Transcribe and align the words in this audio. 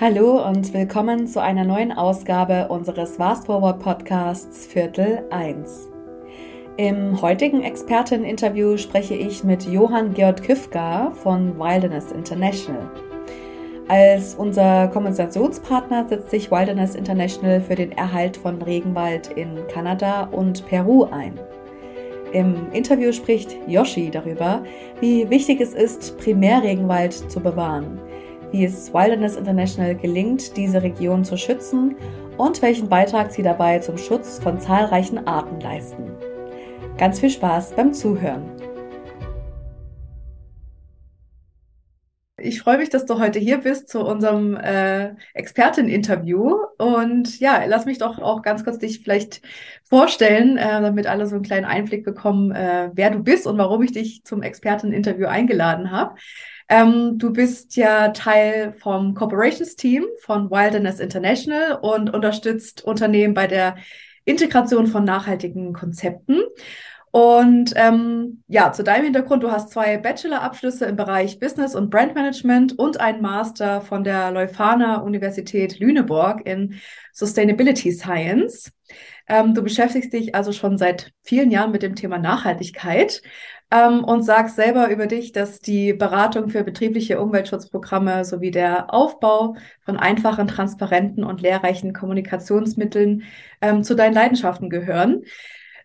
Hallo 0.00 0.44
und 0.44 0.74
willkommen 0.74 1.28
zu 1.28 1.40
einer 1.40 1.62
neuen 1.62 1.92
Ausgabe 1.92 2.66
unseres 2.66 3.16
Fast 3.16 3.46
Forward 3.46 3.78
Podcasts 3.78 4.66
Viertel 4.66 5.22
1. 5.30 5.88
Im 6.76 7.22
heutigen 7.22 7.62
Experteninterview 7.62 8.76
spreche 8.76 9.14
ich 9.14 9.44
mit 9.44 9.66
Johann 9.66 10.12
Georg 10.12 10.42
Küfka 10.42 11.12
von 11.12 11.56
Wilderness 11.60 12.10
International. 12.10 12.90
Als 13.86 14.34
unser 14.34 14.88
Kompensationspartner 14.88 16.08
setzt 16.08 16.30
sich 16.30 16.50
Wilderness 16.50 16.96
International 16.96 17.60
für 17.60 17.76
den 17.76 17.92
Erhalt 17.92 18.36
von 18.36 18.60
Regenwald 18.60 19.28
in 19.36 19.64
Kanada 19.68 20.24
und 20.24 20.66
Peru 20.66 21.04
ein. 21.04 21.38
Im 22.32 22.72
Interview 22.72 23.12
spricht 23.12 23.56
Yoshi 23.68 24.10
darüber, 24.10 24.64
wie 24.98 25.30
wichtig 25.30 25.60
es 25.60 25.72
ist, 25.72 26.18
Primärregenwald 26.18 27.12
zu 27.30 27.38
bewahren– 27.38 28.00
wie 28.54 28.64
es 28.64 28.94
Wilderness 28.94 29.34
International 29.34 29.96
gelingt, 29.96 30.56
diese 30.56 30.80
Region 30.80 31.24
zu 31.24 31.36
schützen 31.36 31.96
und 32.36 32.62
welchen 32.62 32.88
Beitrag 32.88 33.32
sie 33.32 33.42
dabei 33.42 33.80
zum 33.80 33.98
Schutz 33.98 34.38
von 34.38 34.60
zahlreichen 34.60 35.26
Arten 35.26 35.58
leisten. 35.58 36.12
Ganz 36.96 37.18
viel 37.18 37.30
Spaß 37.30 37.72
beim 37.72 37.92
Zuhören. 37.92 38.44
Ich 42.44 42.60
freue 42.60 42.76
mich, 42.76 42.90
dass 42.90 43.06
du 43.06 43.18
heute 43.18 43.38
hier 43.38 43.58
bist 43.58 43.88
zu 43.88 44.00
unserem 44.00 44.54
äh, 44.54 45.14
Expertin-Interview. 45.32 46.58
Und 46.76 47.40
ja, 47.40 47.64
lass 47.66 47.86
mich 47.86 47.96
doch 47.96 48.18
auch 48.18 48.42
ganz 48.42 48.64
kurz 48.64 48.78
dich 48.78 49.00
vielleicht 49.00 49.40
vorstellen, 49.82 50.58
äh, 50.58 50.82
damit 50.82 51.06
alle 51.06 51.26
so 51.26 51.36
einen 51.36 51.44
kleinen 51.44 51.64
Einblick 51.64 52.04
bekommen, 52.04 52.52
äh, 52.52 52.90
wer 52.92 53.10
du 53.10 53.20
bist 53.20 53.46
und 53.46 53.56
warum 53.56 53.82
ich 53.82 53.92
dich 53.92 54.24
zum 54.24 54.42
Expertin-Interview 54.42 55.26
eingeladen 55.26 55.90
habe. 55.90 56.16
Ähm, 56.68 57.16
du 57.16 57.32
bist 57.32 57.76
ja 57.76 58.08
Teil 58.10 58.74
vom 58.74 59.14
Corporations 59.14 59.76
Team 59.76 60.04
von 60.20 60.50
Wilderness 60.50 61.00
International 61.00 61.78
und 61.80 62.12
unterstützt 62.12 62.84
Unternehmen 62.84 63.32
bei 63.32 63.46
der 63.46 63.76
Integration 64.26 64.86
von 64.86 65.04
nachhaltigen 65.04 65.72
Konzepten. 65.72 66.42
Und 67.14 67.74
ähm, 67.76 68.42
ja, 68.48 68.72
zu 68.72 68.82
deinem 68.82 69.04
Hintergrund, 69.04 69.44
du 69.44 69.52
hast 69.52 69.70
zwei 69.70 69.98
Bachelorabschlüsse 69.98 70.86
im 70.86 70.96
Bereich 70.96 71.38
Business 71.38 71.76
und 71.76 71.88
Brand 71.88 72.16
Management 72.16 72.76
und 72.76 72.98
einen 72.98 73.22
Master 73.22 73.82
von 73.82 74.02
der 74.02 74.32
Leuphana 74.32 74.96
Universität 74.96 75.78
Lüneburg 75.78 76.44
in 76.44 76.74
Sustainability 77.12 77.92
Science. 77.92 78.72
Ähm, 79.28 79.54
du 79.54 79.62
beschäftigst 79.62 80.12
dich 80.12 80.34
also 80.34 80.50
schon 80.50 80.76
seit 80.76 81.12
vielen 81.22 81.52
Jahren 81.52 81.70
mit 81.70 81.84
dem 81.84 81.94
Thema 81.94 82.18
Nachhaltigkeit 82.18 83.22
ähm, 83.70 84.02
und 84.02 84.24
sagst 84.24 84.56
selber 84.56 84.90
über 84.90 85.06
dich, 85.06 85.30
dass 85.30 85.60
die 85.60 85.92
Beratung 85.92 86.48
für 86.48 86.64
betriebliche 86.64 87.20
Umweltschutzprogramme 87.20 88.24
sowie 88.24 88.50
der 88.50 88.92
Aufbau 88.92 89.54
von 89.84 89.96
einfachen, 89.98 90.48
transparenten 90.48 91.22
und 91.22 91.42
lehrreichen 91.42 91.92
Kommunikationsmitteln 91.92 93.22
ähm, 93.60 93.84
zu 93.84 93.94
deinen 93.94 94.14
Leidenschaften 94.14 94.68
gehören. 94.68 95.22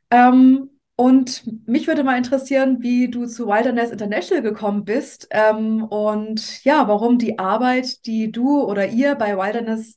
Ähm, 0.10 0.72
und 1.00 1.44
mich 1.66 1.88
würde 1.88 2.04
mal 2.04 2.18
interessieren, 2.18 2.80
wie 2.82 3.10
du 3.10 3.26
zu 3.26 3.48
Wilderness 3.48 3.92
International 3.92 4.44
gekommen 4.44 4.84
bist 4.84 5.30
ähm, 5.32 5.82
und 5.82 6.62
ja, 6.66 6.90
warum 6.90 7.18
die 7.18 7.40
Arbeit, 7.40 8.06
die 8.06 8.34
du 8.34 8.62
oder 8.62 8.86
ihr 8.86 9.16
bei 9.16 9.38
Wilderness 9.38 9.96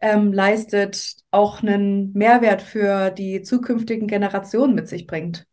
ähm, 0.00 0.32
leistet, 0.32 1.16
auch 1.32 1.64
einen 1.64 2.12
Mehrwert 2.12 2.62
für 2.62 3.10
die 3.10 3.42
zukünftigen 3.42 4.06
Generationen 4.06 4.76
mit 4.76 4.86
sich 4.86 5.08
bringt. 5.08 5.46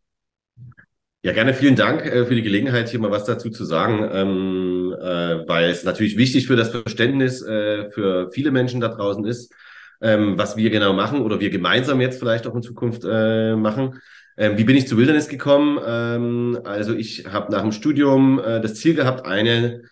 Ja, 1.22 1.32
gerne 1.32 1.54
vielen 1.54 1.74
Dank 1.74 2.06
äh, 2.06 2.24
für 2.24 2.36
die 2.36 2.42
Gelegenheit, 2.42 2.88
hier 2.88 3.00
mal 3.00 3.10
was 3.10 3.24
dazu 3.24 3.50
zu 3.50 3.64
sagen, 3.64 4.08
ähm, 4.12 4.94
äh, 4.96 5.48
weil 5.48 5.70
es 5.70 5.82
natürlich 5.82 6.16
wichtig 6.16 6.46
für 6.46 6.54
das 6.54 6.68
Verständnis 6.70 7.42
äh, 7.42 7.90
für 7.90 8.30
viele 8.30 8.52
Menschen 8.52 8.80
da 8.80 8.86
draußen 8.86 9.24
ist, 9.24 9.52
ähm, 10.00 10.38
was 10.38 10.56
wir 10.56 10.70
genau 10.70 10.92
machen 10.92 11.20
oder 11.20 11.40
wir 11.40 11.50
gemeinsam 11.50 12.00
jetzt 12.00 12.20
vielleicht 12.20 12.46
auch 12.46 12.54
in 12.54 12.62
Zukunft 12.62 13.02
äh, 13.04 13.56
machen. 13.56 14.00
Ähm, 14.36 14.58
wie 14.58 14.64
bin 14.64 14.76
ich 14.76 14.88
zu 14.88 14.96
Wilderness 14.96 15.28
gekommen? 15.28 15.78
Ähm, 15.84 16.58
also 16.64 16.94
ich 16.94 17.26
habe 17.26 17.52
nach 17.52 17.62
dem 17.62 17.72
Studium 17.72 18.38
äh, 18.38 18.60
das 18.60 18.74
Ziel 18.74 18.94
gehabt, 18.94 19.26
eine 19.26 19.82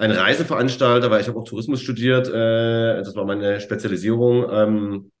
ein 0.00 0.12
Reiseveranstalter, 0.12 1.10
weil 1.10 1.20
ich 1.20 1.28
habe 1.28 1.38
auch 1.38 1.44
Tourismus 1.44 1.82
studiert, 1.82 2.26
äh, 2.26 3.02
das 3.02 3.14
war 3.14 3.26
meine 3.26 3.60
Spezialisierung, 3.60 4.46
ähm, 4.50 5.12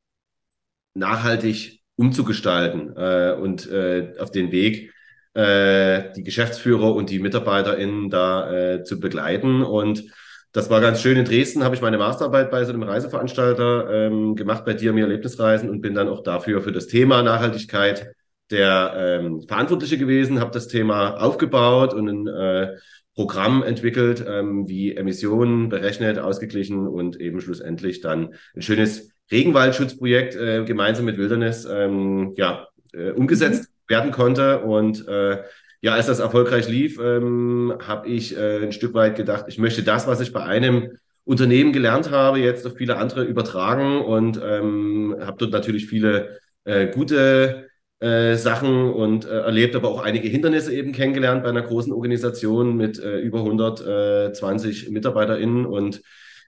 nachhaltig 0.94 1.82
umzugestalten 1.96 2.96
äh, 2.96 3.36
und 3.38 3.70
äh, 3.70 4.14
auf 4.18 4.30
den 4.30 4.52
Weg 4.52 4.92
äh, 5.34 6.12
die 6.16 6.24
Geschäftsführer 6.24 6.94
und 6.94 7.10
die 7.10 7.18
MitarbeiterInnen 7.18 8.08
da 8.08 8.52
äh, 8.52 8.82
zu 8.82 8.98
begleiten. 8.98 9.62
Und 9.62 10.04
das 10.52 10.70
war 10.70 10.80
ganz 10.80 11.02
schön. 11.02 11.18
In 11.18 11.26
Dresden 11.26 11.62
habe 11.62 11.74
ich 11.74 11.82
meine 11.82 11.98
Masterarbeit 11.98 12.50
bei 12.50 12.64
so 12.64 12.72
einem 12.72 12.82
Reiseveranstalter 12.82 13.90
ähm, 13.90 14.34
gemacht, 14.34 14.64
bei 14.64 14.72
dir 14.72 14.94
mir 14.94 15.04
Erlebnisreisen 15.04 15.68
und 15.68 15.82
bin 15.82 15.94
dann 15.94 16.08
auch 16.08 16.22
dafür 16.22 16.62
für 16.62 16.72
das 16.72 16.86
Thema 16.86 17.22
Nachhaltigkeit 17.22 18.14
der 18.50 18.94
ähm, 18.96 19.42
Verantwortliche 19.42 19.98
gewesen, 19.98 20.40
habe 20.40 20.50
das 20.50 20.68
Thema 20.68 21.20
aufgebaut 21.20 21.94
und 21.94 22.08
ein 22.08 22.26
äh, 22.26 22.76
Programm 23.14 23.62
entwickelt, 23.62 24.24
ähm, 24.26 24.68
wie 24.68 24.94
Emissionen 24.94 25.68
berechnet, 25.68 26.18
ausgeglichen 26.18 26.86
und 26.86 27.20
eben 27.20 27.40
schlussendlich 27.40 28.00
dann 28.00 28.34
ein 28.54 28.62
schönes 28.62 29.10
Regenwaldschutzprojekt 29.30 30.36
äh, 30.36 30.64
gemeinsam 30.64 31.04
mit 31.04 31.18
Wilderness 31.18 31.64
ähm, 31.70 32.32
ja, 32.36 32.68
äh, 32.92 33.10
umgesetzt. 33.10 33.64
Mhm 33.64 33.80
werden 33.90 34.12
konnte. 34.12 34.60
Und 34.60 35.06
äh, 35.06 35.42
ja, 35.82 35.92
als 35.92 36.06
das 36.06 36.20
erfolgreich 36.20 36.68
lief, 36.68 36.98
ähm, 36.98 37.74
habe 37.86 38.08
ich 38.08 38.36
äh, 38.36 38.62
ein 38.62 38.72
Stück 38.72 38.94
weit 38.94 39.16
gedacht, 39.16 39.44
ich 39.48 39.58
möchte 39.58 39.82
das, 39.82 40.06
was 40.06 40.20
ich 40.20 40.32
bei 40.32 40.42
einem 40.44 40.96
Unternehmen 41.24 41.72
gelernt 41.72 42.10
habe, 42.10 42.38
jetzt 42.38 42.66
auf 42.66 42.76
viele 42.76 42.96
andere 42.96 43.24
übertragen 43.24 44.00
und 44.00 44.40
ähm, 44.42 45.16
habe 45.20 45.36
dort 45.38 45.52
natürlich 45.52 45.86
viele 45.86 46.38
äh, 46.64 46.86
gute 46.86 47.68
äh, 48.00 48.36
Sachen 48.36 48.90
und 48.90 49.24
äh, 49.26 49.40
erlebt, 49.40 49.76
aber 49.76 49.88
auch 49.88 50.02
einige 50.02 50.28
Hindernisse 50.28 50.74
eben 50.74 50.92
kennengelernt 50.92 51.42
bei 51.42 51.50
einer 51.50 51.62
großen 51.62 51.92
Organisation 51.92 52.76
mit 52.76 52.98
äh, 52.98 53.18
über 53.18 53.38
120 53.40 54.90
MitarbeiterInnen. 54.90 55.66
Und 55.66 56.02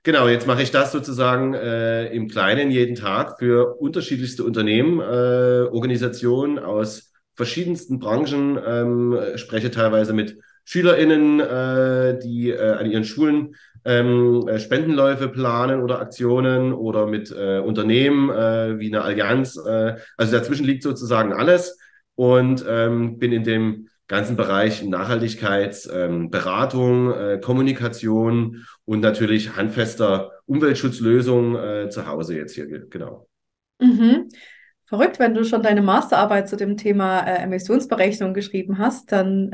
Genau, 0.04 0.26
jetzt 0.26 0.48
mache 0.48 0.62
ich 0.62 0.72
das 0.72 0.90
sozusagen 0.90 1.54
äh, 1.54 2.06
im 2.12 2.26
Kleinen 2.28 2.72
jeden 2.72 2.96
Tag 2.96 3.38
für 3.38 3.76
unterschiedlichste 3.80 4.42
Unternehmen, 4.42 4.98
äh, 4.98 5.68
Organisationen 5.70 6.58
aus 6.58 7.12
verschiedensten 7.36 8.00
Branchen, 8.00 8.58
ähm, 8.66 9.16
spreche 9.36 9.70
teilweise 9.70 10.12
mit 10.12 10.36
SchülerInnen, 10.64 11.40
äh, 11.40 12.18
die 12.18 12.50
äh, 12.50 12.72
an 12.72 12.90
ihren 12.90 13.04
Schulen 13.04 13.54
ähm, 13.84 14.48
äh, 14.48 14.58
Spendenläufe 14.58 15.28
planen 15.28 15.82
oder 15.82 16.00
Aktionen 16.00 16.72
oder 16.72 17.06
mit 17.06 17.30
äh, 17.30 17.58
Unternehmen 17.58 18.30
äh, 18.30 18.78
wie 18.78 18.88
eine 18.88 19.02
Allianz. 19.02 19.56
Äh, 19.56 19.96
also 20.16 20.32
dazwischen 20.32 20.64
liegt 20.66 20.82
sozusagen 20.82 21.32
alles 21.32 21.78
und 22.14 22.64
ähm, 22.68 23.18
bin 23.18 23.32
in 23.32 23.44
dem 23.44 23.88
ganzen 24.08 24.36
Bereich 24.36 24.84
Nachhaltigkeitsberatung, 24.84 27.14
ähm, 27.14 27.18
äh, 27.18 27.38
Kommunikation 27.40 28.66
und 28.84 29.00
natürlich 29.00 29.56
handfester 29.56 30.32
Umweltschutzlösungen 30.46 31.56
äh, 31.56 31.88
zu 31.88 32.06
Hause 32.06 32.36
jetzt 32.36 32.54
hier, 32.54 32.86
genau. 32.88 33.26
Mhm. 33.80 34.28
Verrückt, 34.84 35.18
wenn 35.18 35.34
du 35.34 35.44
schon 35.44 35.62
deine 35.62 35.80
Masterarbeit 35.80 36.50
zu 36.50 36.56
dem 36.56 36.76
Thema 36.76 37.20
Emissionsberechnung 37.20 38.34
geschrieben 38.34 38.76
hast, 38.76 39.10
dann 39.10 39.50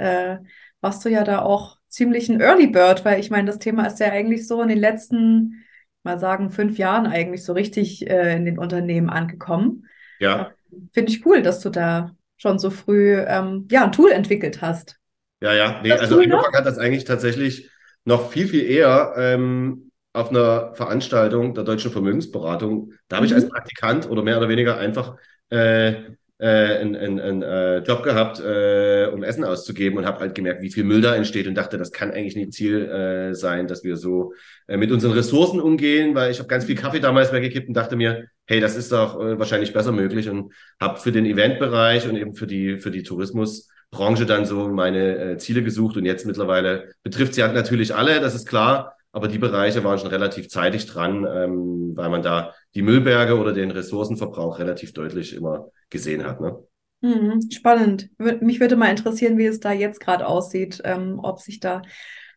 warst 0.81 1.05
du 1.05 1.09
ja 1.09 1.25
da 1.25 1.43
auch 1.43 1.79
ziemlich 1.89 2.29
ein 2.29 2.41
Early 2.41 2.67
Bird, 2.67 3.05
weil 3.05 3.21
ich 3.21 3.31
meine, 3.31 3.47
das 3.47 3.59
Thema 3.59 3.87
ist 3.87 4.01
ja 4.01 4.11
eigentlich 4.11 4.47
so 4.47 4.63
in 4.63 4.69
den 4.69 4.79
letzten, 4.79 5.65
mal 6.03 6.19
sagen, 6.19 6.51
fünf 6.51 6.79
Jahren 6.79 7.07
eigentlich 7.07 7.45
so 7.45 7.53
richtig 7.53 8.09
äh, 8.09 8.37
in 8.37 8.45
den 8.45 8.59
Unternehmen 8.59 9.11
angekommen. 9.11 9.87
Ja. 10.19 10.53
Finde 10.93 11.11
ich 11.11 11.25
cool, 11.25 11.43
dass 11.43 11.61
du 11.61 11.71
da 11.71 12.15
schon 12.37 12.59
so 12.59 12.71
früh 12.71 13.19
ähm, 13.19 13.67
ja, 13.71 13.85
ein 13.85 13.93
Tool 13.93 14.13
entwickelt 14.13 14.61
hast. 14.63 14.97
Ja, 15.41 15.55
ja, 15.55 15.81
nee, 15.83 15.93
also 15.93 16.19
angefangen 16.19 16.55
hat 16.55 16.67
das 16.67 16.79
eigentlich 16.79 17.05
tatsächlich 17.05 17.71
noch 18.05 18.31
viel, 18.31 18.49
viel 18.49 18.65
eher. 18.65 19.15
Ähm, 19.17 19.89
auf 20.13 20.31
einer 20.31 20.75
Veranstaltung 20.75 21.55
der 21.55 21.65
Deutschen 21.65 21.93
Vermögensberatung. 21.93 22.93
Da 23.09 23.17
habe 23.17 23.27
mhm. 23.27 23.33
ich 23.33 23.35
als 23.35 23.49
Praktikant 23.49 24.09
oder 24.11 24.23
mehr 24.23 24.39
oder 24.39 24.49
weniger 24.49 24.77
einfach 24.77 25.17
äh, 25.51 25.95
äh, 26.39 26.47
einen, 26.47 26.97
einen, 26.97 27.21
einen 27.21 27.43
äh, 27.43 27.79
Job 27.79 28.03
gehabt, 28.03 28.41
äh, 28.41 29.11
um 29.13 29.23
Essen 29.23 29.45
auszugeben 29.45 29.99
und 29.99 30.07
habe 30.07 30.21
halt 30.21 30.35
gemerkt, 30.35 30.63
wie 30.63 30.71
viel 30.71 30.85
Müll 30.85 31.01
da 31.01 31.15
entsteht 31.15 31.47
und 31.47 31.55
dachte, 31.55 31.79
das 31.79 31.91
kann 31.91 32.13
eigentlich 32.13 32.37
nicht 32.37 32.53
Ziel 32.53 32.85
äh, 32.87 33.35
sein, 33.35 33.67
dass 33.67 33.83
wir 33.83 33.97
so 33.97 34.33
äh, 34.69 34.77
mit 34.77 34.93
unseren 34.93 35.13
Ressourcen 35.13 35.61
umgehen, 35.61 36.15
weil 36.15 36.31
ich 36.31 36.39
habe 36.39 36.49
ganz 36.49 36.65
viel 36.65 36.77
Kaffee 36.77 37.01
damals 37.01 37.33
weggekippt 37.33 37.69
und 37.69 37.75
dachte 37.75 37.97
mir, 37.97 38.27
hey, 38.47 38.61
das 38.61 38.77
ist 38.77 38.93
doch 38.93 39.21
äh, 39.21 39.39
wahrscheinlich 39.39 39.73
besser 39.73 39.93
möglich 39.93 40.29
und 40.29 40.53
habe 40.81 41.01
für 41.01 41.13
den 41.13 41.27
Eventbereich 41.27 42.09
und 42.09 42.17
eben 42.17 42.35
für 42.35 42.47
die 42.47 42.79
für 42.79 42.91
die 42.91 43.03
Tourismusbranche 43.03 44.25
dann 44.25 44.45
so 44.45 44.69
meine 44.69 45.19
äh, 45.19 45.39
Ziele 45.39 45.63
gesucht 45.63 45.97
und 45.97 46.05
jetzt 46.05 46.25
mittlerweile 46.25 46.93
betrifft 47.03 47.35
sie 47.35 47.43
halt 47.43 47.55
natürlich 47.55 47.95
alle, 47.95 48.21
das 48.21 48.35
ist 48.35 48.47
klar, 48.47 48.98
aber 49.13 49.29
die 49.29 49.39
Bereiche 49.39 49.85
waren 49.85 49.99
schon 49.99 50.09
relativ 50.09 50.49
zeitig 50.49 50.87
dran, 50.87 51.27
ähm, 51.27 51.93
weil 51.95 52.11
man 52.11 52.23
da 52.23 52.55
die 52.75 52.83
Müllberge 52.83 53.39
oder 53.39 53.53
den 53.53 53.71
Ressourcenverbrauch 53.71 54.59
relativ 54.59 54.93
deutlich 54.93 55.35
immer 55.35 55.71
gesehen 55.91 56.25
hat. 56.25 56.41
Ne? 56.41 56.59
Mhm, 57.01 57.41
spannend. 57.51 58.11
Mich 58.19 58.61
würde 58.61 58.77
mal 58.77 58.91
interessieren, 58.91 59.39
wie 59.39 59.47
es 59.47 59.61
da 59.61 59.73
jetzt 59.73 60.01
gerade 60.01 60.27
aussieht, 60.27 60.81
ähm, 60.85 61.21
ob 61.23 61.41
sich 61.41 61.61
da 61.61 61.83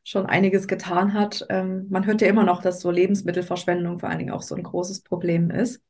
schon 0.04 0.26
einiges 0.26 0.68
getan 0.68 1.14
hat. 1.14 1.46
Ähm, 1.50 1.88
man 1.90 2.06
hört 2.06 2.22
ja 2.22 2.28
immer 2.28 2.44
noch, 2.44 2.62
dass 2.62 2.80
so 2.80 2.90
Lebensmittelverschwendung 2.90 4.00
vor 4.00 4.10
allen 4.10 4.20
Dingen 4.20 4.34
auch 4.34 4.42
so 4.42 4.56
ein 4.56 4.64
großes 4.64 5.02
Problem 5.02 5.52
ist. 5.52 5.82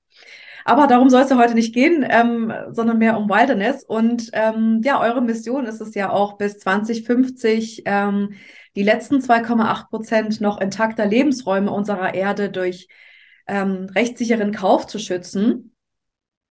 Aber 0.66 0.88
darum 0.88 1.10
soll 1.10 1.22
es 1.22 1.30
ja 1.30 1.38
heute 1.38 1.56
nicht 1.56 1.74
gehen, 1.74 2.06
ähm, 2.08 2.54
sondern 2.72 3.00
mehr 3.00 3.18
um 3.18 3.30
Wilderness. 3.30 3.84
Und 3.84 4.30
ähm, 4.34 4.82
ja, 4.84 5.02
eure 5.02 5.22
Mission 5.22 5.66
ist 5.66 5.82
es 5.82 5.96
ja 5.96 6.12
auch 6.12 6.38
bis 6.38 6.60
2050 6.60 7.84
ähm, 7.86 8.34
die 8.76 8.84
letzten 8.84 9.18
2,8 9.18 9.90
Prozent 9.90 10.42
noch 10.42 10.60
intakter 10.62 11.06
Lebensräume 11.06 11.72
unserer 11.72 12.14
Erde 12.14 12.50
durch 12.50 12.88
ähm, 13.48 13.88
rechtssicheren 13.94 14.54
Kauf 14.54 14.88
zu 14.88 15.00
schützen. 15.00 15.76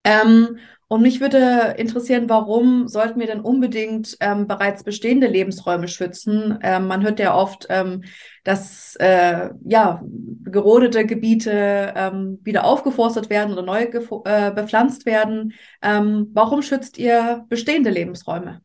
Ähm, 0.04 0.58
und 0.92 1.02
mich 1.02 1.20
würde 1.20 1.76
interessieren, 1.78 2.28
warum 2.28 2.88
sollten 2.88 3.20
wir 3.20 3.28
denn 3.28 3.40
unbedingt 3.40 4.16
ähm, 4.18 4.48
bereits 4.48 4.82
bestehende 4.82 5.28
Lebensräume 5.28 5.86
schützen? 5.86 6.58
Ähm, 6.62 6.88
man 6.88 7.04
hört 7.04 7.20
ja 7.20 7.32
oft, 7.32 7.66
ähm, 7.70 8.02
dass 8.42 8.96
äh, 8.96 9.50
ja, 9.64 10.02
gerodete 10.42 11.06
Gebiete 11.06 11.94
ähm, 11.94 12.40
wieder 12.42 12.64
aufgeforstet 12.64 13.30
werden 13.30 13.52
oder 13.52 13.62
neu 13.62 13.82
äh, 13.84 14.50
bepflanzt 14.50 15.06
werden. 15.06 15.52
Ähm, 15.80 16.28
warum 16.32 16.60
schützt 16.60 16.98
ihr 16.98 17.44
bestehende 17.48 17.90
Lebensräume? 17.90 18.60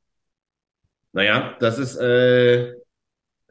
Naja, 1.14 1.56
das 1.60 1.78
ist 1.78 1.96
äh, 1.98 2.74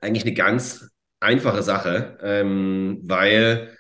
eigentlich 0.04 0.24
eine 0.24 0.34
ganz 0.34 0.88
einfache 1.20 1.62
Sache, 1.62 2.18
ähm, 2.22 3.00
weil 3.02 3.70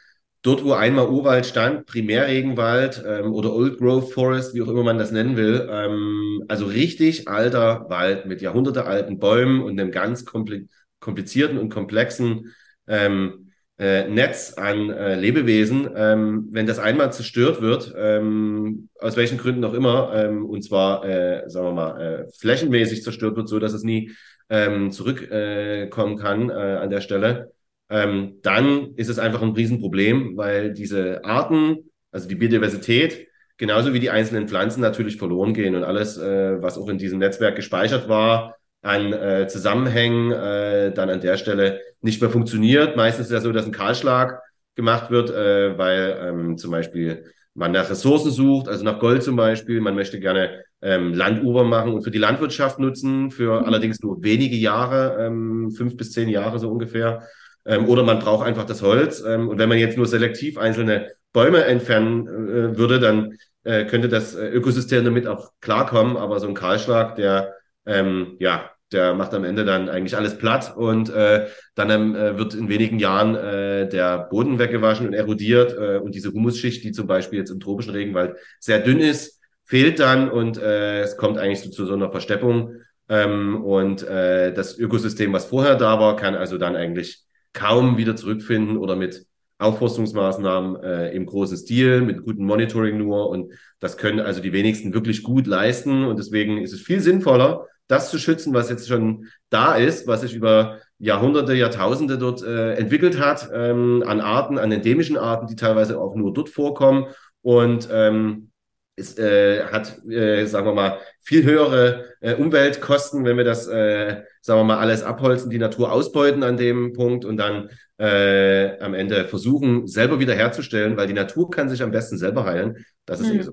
dort, 0.42 0.64
wo 0.64 0.72
einmal 0.72 1.08
Urwald 1.08 1.46
stand, 1.46 1.86
Primärregenwald 1.86 3.02
ähm, 3.06 3.32
oder 3.32 3.52
Old 3.52 3.78
Growth 3.78 4.12
Forest, 4.12 4.54
wie 4.54 4.62
auch 4.62 4.68
immer 4.68 4.82
man 4.82 4.98
das 4.98 5.12
nennen 5.12 5.36
will, 5.36 5.68
ähm, 5.70 6.44
also 6.48 6.66
richtig 6.66 7.28
alter 7.28 7.86
Wald 7.88 8.26
mit 8.26 8.42
jahrhundertealten 8.42 9.18
Bäumen 9.18 9.62
und 9.62 9.78
einem 9.80 9.90
ganz 9.90 10.24
komplizierten 10.24 11.58
und 11.58 11.70
komplexen 11.70 12.54
ähm, 12.86 13.50
äh, 13.78 14.08
Netz 14.08 14.52
an 14.56 14.90
äh, 14.90 15.16
Lebewesen, 15.16 15.88
ähm, 15.96 16.48
wenn 16.52 16.66
das 16.66 16.78
einmal 16.78 17.12
zerstört 17.12 17.60
wird, 17.60 17.92
ähm, 17.96 18.88
aus 19.00 19.16
welchen 19.16 19.38
Gründen 19.38 19.64
auch 19.64 19.74
immer, 19.74 20.12
ähm, 20.14 20.44
und 20.46 20.62
zwar, 20.62 21.04
äh, 21.04 21.48
sagen 21.48 21.68
wir 21.68 21.72
mal, 21.72 22.00
äh, 22.00 22.32
flächenmäßig 22.38 23.02
zerstört 23.02 23.36
wird, 23.36 23.48
so 23.48 23.58
dass 23.58 23.72
es 23.72 23.82
nie 23.82 24.12
ähm, 24.54 24.90
zurückkommen 24.92 26.18
äh, 26.18 26.20
kann 26.20 26.50
äh, 26.50 26.52
an 26.52 26.90
der 26.90 27.00
Stelle, 27.00 27.52
ähm, 27.90 28.38
dann 28.42 28.94
ist 28.96 29.08
es 29.08 29.18
einfach 29.18 29.42
ein 29.42 29.52
Riesenproblem, 29.52 30.36
weil 30.36 30.72
diese 30.72 31.24
Arten, 31.24 31.90
also 32.12 32.28
die 32.28 32.36
Biodiversität, 32.36 33.26
genauso 33.56 33.92
wie 33.92 34.00
die 34.00 34.10
einzelnen 34.10 34.48
Pflanzen 34.48 34.80
natürlich 34.80 35.16
verloren 35.16 35.54
gehen 35.54 35.74
und 35.74 35.84
alles, 35.84 36.18
äh, 36.18 36.62
was 36.62 36.78
auch 36.78 36.88
in 36.88 36.98
diesem 36.98 37.18
Netzwerk 37.18 37.56
gespeichert 37.56 38.08
war, 38.08 38.56
an 38.82 39.12
äh, 39.12 39.48
Zusammenhängen, 39.48 40.30
äh, 40.32 40.92
dann 40.92 41.10
an 41.10 41.20
der 41.20 41.36
Stelle 41.36 41.80
nicht 42.00 42.20
mehr 42.20 42.30
funktioniert. 42.30 42.96
Meistens 42.96 43.26
ist 43.26 43.32
es 43.32 43.34
ja 43.34 43.40
so, 43.40 43.52
dass 43.52 43.66
ein 43.66 43.72
Kahlschlag 43.72 44.40
gemacht 44.76 45.10
wird, 45.10 45.30
äh, 45.30 45.78
weil 45.78 46.18
ähm, 46.20 46.58
zum 46.58 46.70
Beispiel 46.70 47.24
man 47.54 47.72
nach 47.72 47.88
Ressourcen 47.88 48.30
sucht, 48.30 48.68
also 48.68 48.84
nach 48.84 48.98
Gold 48.98 49.22
zum 49.22 49.36
Beispiel. 49.36 49.80
Man 49.80 49.94
möchte 49.94 50.20
gerne 50.20 50.64
ähm, 50.84 51.14
Landuber 51.14 51.64
machen 51.64 51.94
und 51.94 52.02
für 52.02 52.10
die 52.10 52.18
Landwirtschaft 52.18 52.78
nutzen, 52.78 53.30
für 53.30 53.60
mhm. 53.60 53.66
allerdings 53.66 54.00
nur 54.02 54.22
wenige 54.22 54.56
Jahre, 54.56 55.16
ähm, 55.18 55.72
fünf 55.72 55.96
bis 55.96 56.12
zehn 56.12 56.28
Jahre 56.28 56.58
so 56.58 56.70
ungefähr. 56.70 57.22
Ähm, 57.64 57.88
oder 57.88 58.02
man 58.02 58.18
braucht 58.18 58.46
einfach 58.46 58.64
das 58.64 58.82
Holz. 58.82 59.24
Ähm, 59.26 59.48
und 59.48 59.58
wenn 59.58 59.70
man 59.70 59.78
jetzt 59.78 59.96
nur 59.96 60.06
selektiv 60.06 60.58
einzelne 60.58 61.10
Bäume 61.32 61.64
entfernen 61.64 62.28
äh, 62.28 62.76
würde, 62.76 63.00
dann 63.00 63.38
äh, 63.64 63.86
könnte 63.86 64.08
das 64.08 64.34
äh, 64.34 64.46
Ökosystem 64.48 65.04
damit 65.04 65.26
auch 65.26 65.52
klarkommen. 65.62 66.18
Aber 66.18 66.38
so 66.38 66.46
ein 66.46 66.54
Kahlschlag, 66.54 67.16
der 67.16 67.54
ähm, 67.86 68.36
ja, 68.38 68.70
der 68.92 69.14
macht 69.14 69.34
am 69.34 69.44
Ende 69.44 69.64
dann 69.64 69.88
eigentlich 69.88 70.16
alles 70.16 70.38
platt 70.38 70.76
und 70.76 71.10
äh, 71.10 71.46
dann 71.74 71.90
ähm, 71.90 72.14
äh, 72.14 72.38
wird 72.38 72.54
in 72.54 72.68
wenigen 72.68 72.98
Jahren 72.98 73.34
äh, 73.34 73.88
der 73.88 74.18
Boden 74.30 74.58
weggewaschen 74.58 75.06
und 75.06 75.14
erodiert 75.14 75.74
äh, 75.76 75.98
und 75.98 76.14
diese 76.14 76.32
Humusschicht, 76.32 76.84
die 76.84 76.92
zum 76.92 77.06
Beispiel 77.06 77.38
jetzt 77.40 77.50
im 77.50 77.60
tropischen 77.60 77.92
Regenwald 77.92 78.36
sehr 78.60 78.80
dünn 78.80 79.00
ist, 79.00 79.40
fehlt 79.64 79.98
dann 80.00 80.30
und 80.30 80.58
äh, 80.58 81.00
es 81.00 81.16
kommt 81.16 81.38
eigentlich 81.38 81.60
so 81.60 81.70
zu 81.70 81.86
so 81.86 81.94
einer 81.94 82.10
Versteppung 82.10 82.76
ähm, 83.08 83.62
und 83.64 84.02
äh, 84.02 84.52
das 84.52 84.78
Ökosystem, 84.78 85.32
was 85.32 85.46
vorher 85.46 85.76
da 85.76 86.00
war, 86.00 86.16
kann 86.16 86.34
also 86.34 86.58
dann 86.58 86.76
eigentlich 86.76 87.24
kaum 87.52 87.96
wieder 87.96 88.16
zurückfinden 88.16 88.76
oder 88.76 88.96
mit 88.96 89.26
Aufforstungsmaßnahmen 89.58 90.82
äh, 90.82 91.10
im 91.12 91.26
großen 91.26 91.56
Stil, 91.56 92.00
mit 92.00 92.24
gutem 92.24 92.44
Monitoring 92.46 92.98
nur. 92.98 93.28
Und 93.28 93.52
das 93.78 93.96
können 93.96 94.20
also 94.20 94.40
die 94.40 94.52
wenigsten 94.52 94.92
wirklich 94.94 95.22
gut 95.22 95.46
leisten. 95.46 96.04
Und 96.04 96.18
deswegen 96.18 96.58
ist 96.58 96.72
es 96.72 96.80
viel 96.80 97.00
sinnvoller, 97.00 97.66
das 97.86 98.10
zu 98.10 98.18
schützen, 98.18 98.52
was 98.52 98.70
jetzt 98.70 98.88
schon 98.88 99.26
da 99.50 99.76
ist, 99.76 100.06
was 100.06 100.22
sich 100.22 100.34
über 100.34 100.78
Jahrhunderte, 100.98 101.54
Jahrtausende 101.54 102.18
dort 102.18 102.42
äh, 102.42 102.74
entwickelt 102.74 103.20
hat, 103.20 103.48
ähm, 103.52 104.02
an 104.06 104.20
Arten, 104.20 104.58
an 104.58 104.72
endemischen 104.72 105.16
Arten, 105.16 105.46
die 105.46 105.56
teilweise 105.56 106.00
auch 106.00 106.14
nur 106.16 106.32
dort 106.32 106.48
vorkommen. 106.48 107.06
Und 107.42 107.88
ähm, 107.92 108.50
es 108.96 109.18
äh, 109.18 109.64
hat, 109.64 110.04
äh, 110.06 110.46
sagen 110.46 110.66
wir 110.66 110.74
mal, 110.74 110.98
viel 111.20 111.44
höhere 111.44 112.14
äh, 112.20 112.34
Umweltkosten, 112.34 113.24
wenn 113.24 113.36
wir 113.36 113.44
das, 113.44 113.66
äh, 113.66 114.22
sagen 114.40 114.60
wir 114.60 114.64
mal, 114.64 114.78
alles 114.78 115.02
abholzen, 115.02 115.50
die 115.50 115.58
Natur 115.58 115.92
ausbeuten 115.92 116.42
an 116.42 116.56
dem 116.56 116.92
Punkt 116.92 117.24
und 117.24 117.36
dann 117.36 117.70
äh, 117.98 118.78
am 118.78 118.94
Ende 118.94 119.26
versuchen, 119.26 119.86
selber 119.86 120.18
wieder 120.20 120.34
herzustellen, 120.34 120.96
weil 120.96 121.06
die 121.06 121.12
Natur 121.12 121.50
kann 121.50 121.68
sich 121.68 121.82
am 121.82 121.90
besten 121.90 122.18
selber 122.18 122.44
heilen. 122.44 122.84
Das 123.04 123.20
ist 123.20 123.32
mhm. 123.32 123.42
so. 123.42 123.52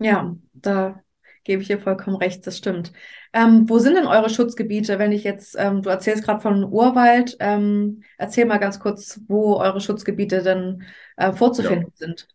Ja, 0.00 0.36
da 0.52 1.00
gebe 1.44 1.62
ich 1.62 1.68
dir 1.68 1.78
vollkommen 1.78 2.16
recht, 2.16 2.46
das 2.46 2.58
stimmt. 2.58 2.92
Ähm, 3.32 3.68
wo 3.68 3.78
sind 3.78 3.94
denn 3.94 4.06
eure 4.06 4.30
Schutzgebiete, 4.30 4.98
wenn 4.98 5.12
ich 5.12 5.24
jetzt, 5.24 5.56
ähm, 5.58 5.82
du 5.82 5.90
erzählst 5.90 6.24
gerade 6.24 6.40
von 6.40 6.64
Urwald, 6.64 7.36
ähm, 7.38 8.02
erzähl 8.18 8.46
mal 8.46 8.58
ganz 8.58 8.80
kurz, 8.80 9.20
wo 9.28 9.56
eure 9.56 9.80
Schutzgebiete 9.80 10.42
denn 10.42 10.84
äh, 11.16 11.32
vorzufinden 11.32 11.92
ja. 11.98 12.06
sind. 12.06 12.28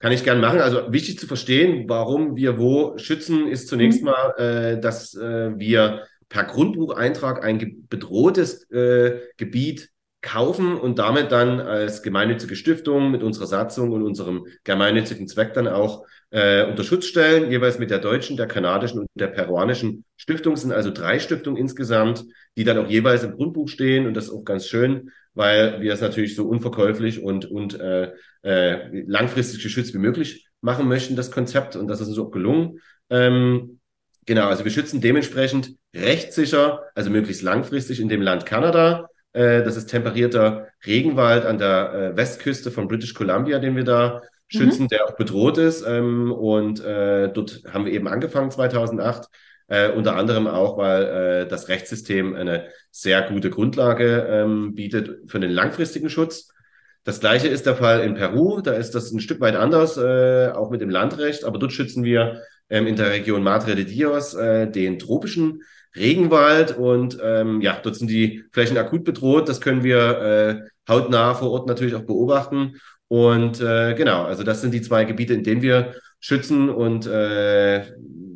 Kann 0.00 0.12
ich 0.12 0.24
gern 0.24 0.40
machen. 0.40 0.60
Also 0.60 0.92
wichtig 0.92 1.18
zu 1.18 1.26
verstehen, 1.26 1.84
warum 1.86 2.34
wir 2.34 2.58
wo 2.58 2.96
schützen, 2.96 3.46
ist 3.46 3.68
zunächst 3.68 4.00
mhm. 4.00 4.06
mal, 4.06 4.34
äh, 4.38 4.80
dass 4.80 5.14
äh, 5.14 5.58
wir 5.58 6.06
per 6.28 6.44
Grundbucheintrag 6.44 7.44
ein 7.44 7.86
bedrohtes 7.88 8.70
äh, 8.70 9.20
Gebiet 9.36 9.90
kaufen 10.22 10.76
und 10.78 10.98
damit 10.98 11.32
dann 11.32 11.60
als 11.60 12.02
gemeinnützige 12.02 12.56
Stiftung 12.56 13.10
mit 13.10 13.22
unserer 13.22 13.46
Satzung 13.46 13.92
und 13.92 14.02
unserem 14.02 14.46
gemeinnützigen 14.64 15.28
Zweck 15.28 15.54
dann 15.54 15.66
auch 15.68 16.04
äh, 16.30 16.64
unter 16.64 16.84
Schutz 16.84 17.06
stellen, 17.06 17.50
jeweils 17.50 17.78
mit 17.78 17.90
der 17.90 17.98
deutschen, 17.98 18.36
der 18.36 18.46
kanadischen 18.46 19.00
und 19.00 19.08
der 19.14 19.28
peruanischen 19.28 20.04
Stiftung. 20.16 20.54
Es 20.54 20.62
sind 20.62 20.72
also 20.72 20.90
drei 20.90 21.18
Stiftungen 21.18 21.58
insgesamt, 21.58 22.24
die 22.56 22.64
dann 22.64 22.78
auch 22.78 22.88
jeweils 22.88 23.22
im 23.22 23.32
Grundbuch 23.32 23.68
stehen 23.68 24.06
und 24.06 24.14
das 24.14 24.26
ist 24.26 24.32
auch 24.32 24.44
ganz 24.44 24.66
schön, 24.66 25.10
weil 25.34 25.80
wir 25.80 25.92
es 25.92 26.00
natürlich 26.00 26.34
so 26.34 26.46
unverkäuflich 26.46 27.22
und, 27.22 27.50
und 27.50 27.78
äh, 27.78 28.12
äh, 28.42 29.02
langfristig 29.06 29.62
geschützt 29.62 29.94
wie 29.94 29.98
möglich 29.98 30.48
machen 30.60 30.88
möchten, 30.88 31.16
das 31.16 31.30
Konzept. 31.30 31.76
Und 31.76 31.88
das 31.88 32.00
ist 32.00 32.08
uns 32.08 32.18
auch 32.18 32.30
gelungen. 32.30 32.80
Ähm, 33.08 33.80
genau, 34.26 34.48
also 34.48 34.64
wir 34.64 34.70
schützen 34.70 35.00
dementsprechend 35.00 35.76
rechtssicher, 35.94 36.82
also 36.94 37.10
möglichst 37.10 37.42
langfristig 37.42 38.00
in 38.00 38.08
dem 38.08 38.22
Land 38.22 38.46
Kanada. 38.46 39.08
Äh, 39.32 39.62
das 39.62 39.76
ist 39.76 39.86
temperierter 39.86 40.68
Regenwald 40.86 41.46
an 41.46 41.58
der 41.58 41.94
äh, 41.94 42.16
Westküste 42.16 42.70
von 42.70 42.88
British 42.88 43.14
Columbia, 43.14 43.58
den 43.58 43.76
wir 43.76 43.84
da 43.84 44.22
schützen, 44.48 44.84
mhm. 44.84 44.88
der 44.88 45.06
auch 45.06 45.16
bedroht 45.16 45.58
ist. 45.58 45.84
Ähm, 45.86 46.32
und 46.32 46.84
äh, 46.84 47.32
dort 47.32 47.62
haben 47.72 47.84
wir 47.84 47.92
eben 47.92 48.08
angefangen 48.08 48.50
2008. 48.50 49.28
Äh, 49.70 49.92
unter 49.92 50.16
anderem 50.16 50.48
auch, 50.48 50.76
weil 50.78 51.04
äh, 51.04 51.48
das 51.48 51.68
Rechtssystem 51.68 52.34
eine 52.34 52.66
sehr 52.90 53.22
gute 53.22 53.50
Grundlage 53.50 54.26
ähm, 54.28 54.74
bietet 54.74 55.30
für 55.30 55.38
den 55.38 55.52
langfristigen 55.52 56.10
Schutz. 56.10 56.48
Das 57.04 57.20
gleiche 57.20 57.46
ist 57.46 57.66
der 57.66 57.76
Fall 57.76 58.00
in 58.00 58.14
Peru. 58.14 58.60
Da 58.62 58.72
ist 58.72 58.96
das 58.96 59.12
ein 59.12 59.20
Stück 59.20 59.40
weit 59.40 59.54
anders, 59.54 59.96
äh, 59.96 60.48
auch 60.48 60.70
mit 60.70 60.80
dem 60.80 60.90
Landrecht. 60.90 61.44
Aber 61.44 61.60
dort 61.60 61.72
schützen 61.72 62.02
wir 62.02 62.42
ähm, 62.68 62.88
in 62.88 62.96
der 62.96 63.10
Region 63.10 63.44
Madre 63.44 63.76
de 63.76 63.84
Dios 63.84 64.34
äh, 64.34 64.68
den 64.68 64.98
tropischen 64.98 65.62
Regenwald. 65.94 66.76
Und 66.76 67.18
ähm, 67.22 67.60
ja, 67.60 67.78
dort 67.80 67.94
sind 67.94 68.10
die 68.10 68.42
Flächen 68.50 68.76
akut 68.76 69.04
bedroht. 69.04 69.48
Das 69.48 69.60
können 69.60 69.84
wir 69.84 70.18
äh, 70.20 70.92
hautnah 70.92 71.34
vor 71.34 71.52
Ort 71.52 71.68
natürlich 71.68 71.94
auch 71.94 72.06
beobachten. 72.06 72.74
Und 73.06 73.60
äh, 73.60 73.94
genau, 73.94 74.24
also 74.24 74.42
das 74.42 74.62
sind 74.62 74.74
die 74.74 74.82
zwei 74.82 75.04
Gebiete, 75.04 75.34
in 75.34 75.44
denen 75.44 75.62
wir 75.62 75.94
schützen. 76.18 76.68
Und 76.70 77.06
äh, 77.06 77.84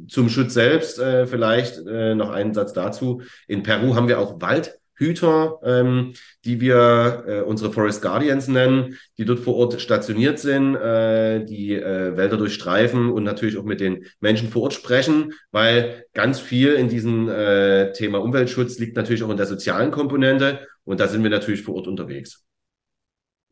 zum 0.08 0.28
Schutz 0.28 0.54
selbst 0.54 0.98
äh, 0.98 1.26
vielleicht 1.26 1.86
äh, 1.86 2.14
noch 2.14 2.30
einen 2.30 2.54
Satz 2.54 2.72
dazu. 2.72 3.22
In 3.46 3.62
Peru 3.62 3.94
haben 3.94 4.08
wir 4.08 4.18
auch 4.18 4.40
Waldhüter, 4.40 5.58
ähm, 5.64 6.14
die 6.44 6.60
wir 6.60 7.24
äh, 7.26 7.40
unsere 7.40 7.72
Forest 7.72 8.02
Guardians 8.02 8.48
nennen, 8.48 8.98
die 9.18 9.24
dort 9.24 9.40
vor 9.40 9.56
Ort 9.56 9.80
stationiert 9.80 10.38
sind, 10.38 10.74
äh, 10.76 11.44
die 11.44 11.74
äh, 11.74 12.16
Wälder 12.16 12.36
durchstreifen 12.36 13.10
und 13.10 13.24
natürlich 13.24 13.56
auch 13.56 13.64
mit 13.64 13.80
den 13.80 14.06
Menschen 14.20 14.48
vor 14.48 14.62
Ort 14.62 14.74
sprechen, 14.74 15.32
weil 15.50 16.04
ganz 16.12 16.40
viel 16.40 16.74
in 16.74 16.88
diesem 16.88 17.28
äh, 17.28 17.92
Thema 17.92 18.20
Umweltschutz 18.22 18.78
liegt 18.78 18.96
natürlich 18.96 19.22
auch 19.22 19.30
in 19.30 19.36
der 19.36 19.46
sozialen 19.46 19.90
Komponente 19.90 20.66
und 20.84 21.00
da 21.00 21.08
sind 21.08 21.22
wir 21.22 21.30
natürlich 21.30 21.62
vor 21.62 21.76
Ort 21.76 21.88
unterwegs. 21.88 22.44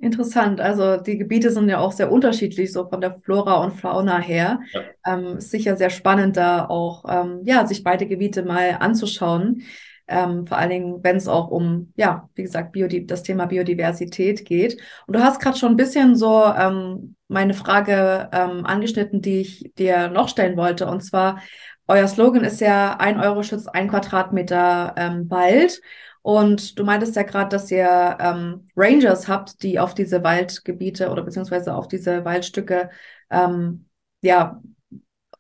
Interessant. 0.03 0.61
Also 0.61 0.97
die 0.97 1.17
Gebiete 1.17 1.53
sind 1.53 1.69
ja 1.69 1.79
auch 1.79 1.93
sehr 1.93 2.11
unterschiedlich, 2.11 2.73
so 2.73 2.89
von 2.89 3.01
der 3.01 3.21
Flora 3.21 3.63
und 3.63 3.71
Fauna 3.73 4.19
her. 4.19 4.59
Ja. 4.73 4.81
Ähm, 5.07 5.37
ist 5.39 5.53
sicher 5.53 5.77
sehr 5.77 5.91
spannend, 5.91 6.37
da 6.37 6.67
auch 6.67 7.05
ähm, 7.09 7.43
ja, 7.45 7.65
sich 7.67 7.85
beide 7.85 8.07
Gebiete 8.07 8.43
mal 8.43 8.79
anzuschauen. 8.81 9.63
ähm, 10.09 10.47
vor 10.47 10.59
allen 10.59 10.71
Dingen, 10.71 10.99
wenn 11.05 11.17
es 11.17 11.29
auch 11.29 11.49
um, 11.49 11.93
ja, 11.97 12.29
wie 12.35 12.43
gesagt, 12.43 12.73
Biodi 12.73 13.07
das 13.07 13.23
Thema 13.23 13.47
Biodiversität 13.47 14.45
geht. 14.45 14.81
Und 15.07 15.17
du 15.17 15.23
hast 15.23 15.41
gerade 15.41 15.57
schon 15.57 15.71
ein 15.73 15.77
bisschen 15.77 16.17
so 16.17 16.45
ähm, 16.45 17.17
meine 17.29 17.55
Frage 17.55 18.29
ähm, 18.33 18.67
angeschnitten, 18.67 19.23
die 19.23 19.41
ich 19.41 19.73
dir 19.79 20.09
noch 20.09 20.29
stellen 20.29 20.57
wollte. 20.57 20.87
Und 20.87 21.03
zwar, 21.03 21.41
euer 21.87 22.09
Slogan 22.09 22.45
ist 22.45 22.61
ja, 22.61 22.97
ein 22.99 23.21
Euro 23.21 23.43
schützt 23.43 23.75
ein 23.75 23.89
Quadratmeter 23.89 24.95
ähm, 24.97 25.31
Wald. 25.31 25.81
Und 26.23 26.79
du 26.79 26.85
meintest 26.85 27.17
ja 27.17 27.25
gerade, 27.25 27.49
dass 27.51 27.71
ihr 27.71 28.17
ähm, 28.21 28.69
Rangers 28.77 29.27
habt, 29.29 29.63
die 29.63 29.79
auf 29.81 29.95
diese 29.95 30.23
Waldgebiete 30.23 31.11
oder 31.11 31.23
beziehungsweise 31.23 31.75
auf 31.75 31.89
diese 31.89 32.25
Waldstücke 32.25 32.91
ähm, 33.31 33.87
ja 34.23 34.63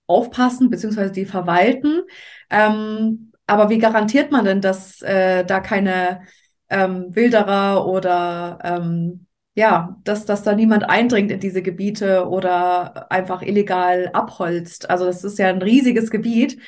aufpassen, 0.06 0.70
beziehungsweise 0.70 1.12
die 1.12 1.24
verwalten. 1.24 2.02
Ähm, 2.50 3.32
aber 3.46 3.70
wie 3.70 3.78
garantiert 3.78 4.32
man 4.32 4.44
denn, 4.44 4.60
dass 4.60 5.02
äh, 5.02 5.44
da 5.44 5.60
keine 5.60 6.22
ähm, 6.68 7.14
Wilderer 7.14 7.86
oder 7.86 8.58
ähm, 8.64 9.26
ja, 9.54 9.96
dass, 10.04 10.24
dass 10.24 10.42
da 10.42 10.54
niemand 10.54 10.88
eindringt 10.88 11.30
in 11.30 11.40
diese 11.40 11.62
Gebiete 11.62 12.28
oder 12.28 13.10
einfach 13.12 13.42
illegal 13.42 14.10
abholzt? 14.12 14.90
Also 14.90 15.04
das 15.06 15.24
ist 15.24 15.38
ja 15.38 15.48
ein 15.48 15.62
riesiges 15.62 16.10
Gebiet. 16.10 16.58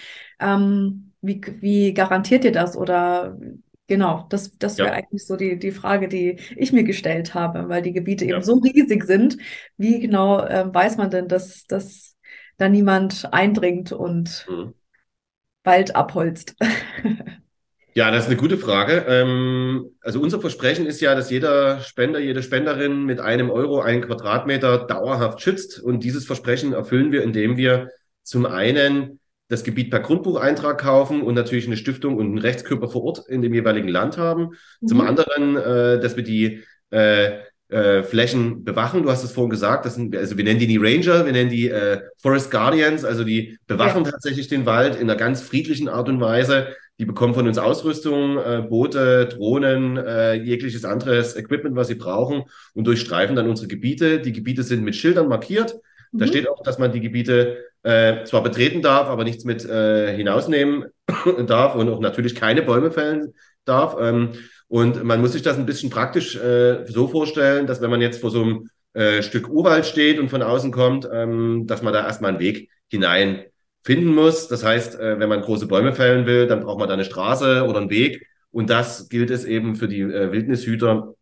Ähm, 0.40 1.12
wie, 1.21 1.40
wie 1.61 1.94
garantiert 1.94 2.44
ihr 2.44 2.52
das? 2.52 2.76
Oder 2.76 3.38
Genau, 3.87 4.26
das, 4.31 4.57
das 4.59 4.79
wäre 4.79 4.88
ja. 4.88 4.95
eigentlich 4.95 5.26
so 5.26 5.37
die, 5.37 5.59
die 5.59 5.73
Frage, 5.73 6.09
die 6.09 6.38
ich 6.57 6.73
mir 6.73 6.85
gestellt 6.85 7.35
habe, 7.35 7.69
weil 7.69 7.83
die 7.83 7.93
Gebiete 7.93 8.25
ja. 8.25 8.37
eben 8.37 8.45
so 8.45 8.55
riesig 8.55 9.05
sind. 9.05 9.37
Wie 9.76 10.00
genau 10.00 10.41
äh, 10.41 10.73
weiß 10.73 10.97
man 10.97 11.11
denn, 11.11 11.29
dass, 11.29 11.67
dass 11.67 12.17
da 12.57 12.69
niemand 12.69 13.33
eindringt 13.33 13.93
und 13.93 14.47
mhm. 14.49 14.75
Wald 15.64 15.95
abholzt? 15.97 16.57
Ja, 17.97 18.11
das 18.11 18.25
ist 18.25 18.31
eine 18.31 18.41
gute 18.41 18.59
Frage. 18.59 19.05
Ähm, 19.07 19.93
also 20.00 20.21
unser 20.21 20.41
Versprechen 20.41 20.85
ist 20.85 21.00
ja, 21.00 21.14
dass 21.14 21.31
jeder 21.31 21.81
Spender, 21.81 22.19
jede 22.19 22.43
Spenderin 22.43 23.05
mit 23.05 23.21
einem 23.21 23.50
Euro 23.50 23.83
einen 23.83 24.03
Quadratmeter 24.03 24.79
dauerhaft 24.79 25.41
schützt. 25.41 25.79
Und 25.79 26.03
dieses 26.03 26.26
Versprechen 26.26 26.73
erfüllen 26.73 27.12
wir, 27.12 27.23
indem 27.23 27.57
wir 27.57 27.91
zum 28.25 28.47
einen 28.47 29.21
das 29.49 29.65
Gebiet 29.65 29.91
per 29.91 30.01
Grundbucheintrag 30.01 30.81
kaufen 30.81 31.23
und 31.23 31.35
natürlich 31.35 31.67
eine 31.67 31.77
Stiftung 31.77 32.17
und 32.17 32.27
einen 32.27 32.39
Rechtskörper 32.39 32.89
vor 32.89 33.05
Ort 33.05 33.29
in 33.29 33.43
dem 33.43 33.55
jeweiligen 33.55 33.89
Land 33.89 34.17
haben. 34.17 34.51
Mhm. 34.81 34.87
Zum 34.87 35.01
anderen, 35.01 35.57
äh, 35.57 36.01
dass 36.01 36.17
wir 36.17 36.25
die 36.25 36.63
äh, 36.91 37.39
äh, 37.69 38.03
Flächen 38.03 38.65
bewachen. 38.65 39.03
Du 39.03 39.11
hast 39.11 39.25
es 39.25 39.33
vorhin 39.33 39.51
gesagt, 39.51 39.85
das 39.85 39.97
sind, 39.97 40.15
also 40.17 40.37
wir 40.37 40.45
nennen 40.45 40.61
die 40.61 40.67
die 40.67 40.77
Ranger, 40.77 41.25
wir 41.25 41.33
nennen 41.33 41.51
die 41.51 41.69
äh, 41.69 42.01
Forest 42.19 42.51
Guardians, 42.51 43.05
also 43.05 43.25
die 43.25 43.59
bewachen 43.67 44.05
ja. 44.05 44.11
tatsächlich 44.11 44.49
den 44.49 44.67
Wald 44.67 44.95
in 44.97 45.03
einer 45.03 45.17
ganz 45.17 45.41
friedlichen 45.43 45.89
Art 45.89 46.09
und 46.09 46.21
Weise. 46.21 46.69
Die 47.01 47.05
bekommen 47.05 47.35
von 47.35 47.49
uns 47.49 47.59
Ausrüstung, 47.59 48.39
äh, 48.39 48.63
Boote, 48.69 49.27
Drohnen, 49.27 49.97
äh, 49.97 50.35
jegliches 50.35 50.85
anderes 50.85 51.35
Equipment, 51.35 51.75
was 51.75 51.89
sie 51.89 51.97
brauchen 51.97 52.45
und 52.75 52.87
durchstreifen 52.87 53.35
dann 53.35 53.49
unsere 53.49 53.67
Gebiete. 53.67 54.21
Die 54.21 54.33
Gebiete 54.33 54.63
sind 54.63 54.85
mit 54.85 54.95
Schildern 54.95 55.27
markiert. 55.27 55.75
Mhm. 56.14 56.18
Da 56.18 56.26
steht 56.26 56.49
auch, 56.49 56.62
dass 56.62 56.78
man 56.78 56.92
die 56.92 57.00
Gebiete 57.00 57.64
äh, 57.83 58.25
zwar 58.25 58.42
betreten 58.42 58.80
darf, 58.80 59.09
aber 59.09 59.25
nichts 59.25 59.44
mit 59.44 59.64
äh, 59.64 60.16
hinausnehmen 60.16 60.87
darf 61.47 61.75
und 61.75 61.88
auch 61.88 62.00
natürlich 62.00 62.35
keine 62.35 62.62
Bäume 62.62 62.90
fällen 62.90 63.35
darf. 63.64 63.97
Ähm, 64.00 64.30
und 64.68 65.04
man 65.04 65.21
muss 65.21 65.33
sich 65.33 65.42
das 65.42 65.59
ein 65.59 65.66
bisschen 65.66 65.90
praktisch 65.90 66.37
äh, 66.37 66.87
so 66.87 67.09
vorstellen, 67.09 67.66
dass 67.66 67.80
wenn 67.80 67.90
man 67.90 68.00
jetzt 68.00 68.21
vor 68.21 68.30
so 68.30 68.42
einem 68.42 68.71
äh, 68.94 69.23
Stück 69.23 69.49
Urwald 69.49 69.87
steht 69.87 70.18
und 70.18 70.30
von 70.30 70.42
außen 70.42 70.71
kommt, 70.73 71.09
ähm, 71.12 71.66
dass 71.66 71.83
man 71.83 71.92
da 71.92 72.06
erstmal 72.06 72.30
einen 72.30 72.40
Weg 72.40 72.71
hinein 72.88 73.44
finden 73.83 74.14
muss. 74.14 74.49
Das 74.49 74.64
heißt, 74.64 74.99
äh, 74.99 75.18
wenn 75.18 75.28
man 75.28 75.42
große 75.42 75.66
Bäume 75.66 75.92
fällen 75.92 76.26
will, 76.26 76.47
dann 76.47 76.61
braucht 76.61 76.78
man 76.78 76.88
da 76.88 76.94
eine 76.94 77.04
Straße 77.04 77.64
oder 77.64 77.78
einen 77.78 77.90
Weg. 77.90 78.26
Und 78.50 78.71
das 78.71 79.09
gilt 79.09 79.30
es 79.30 79.44
eben 79.44 79.75
für 79.76 79.88
die 79.88 80.00
äh, 80.00 80.33
Wildnishüter, 80.33 81.14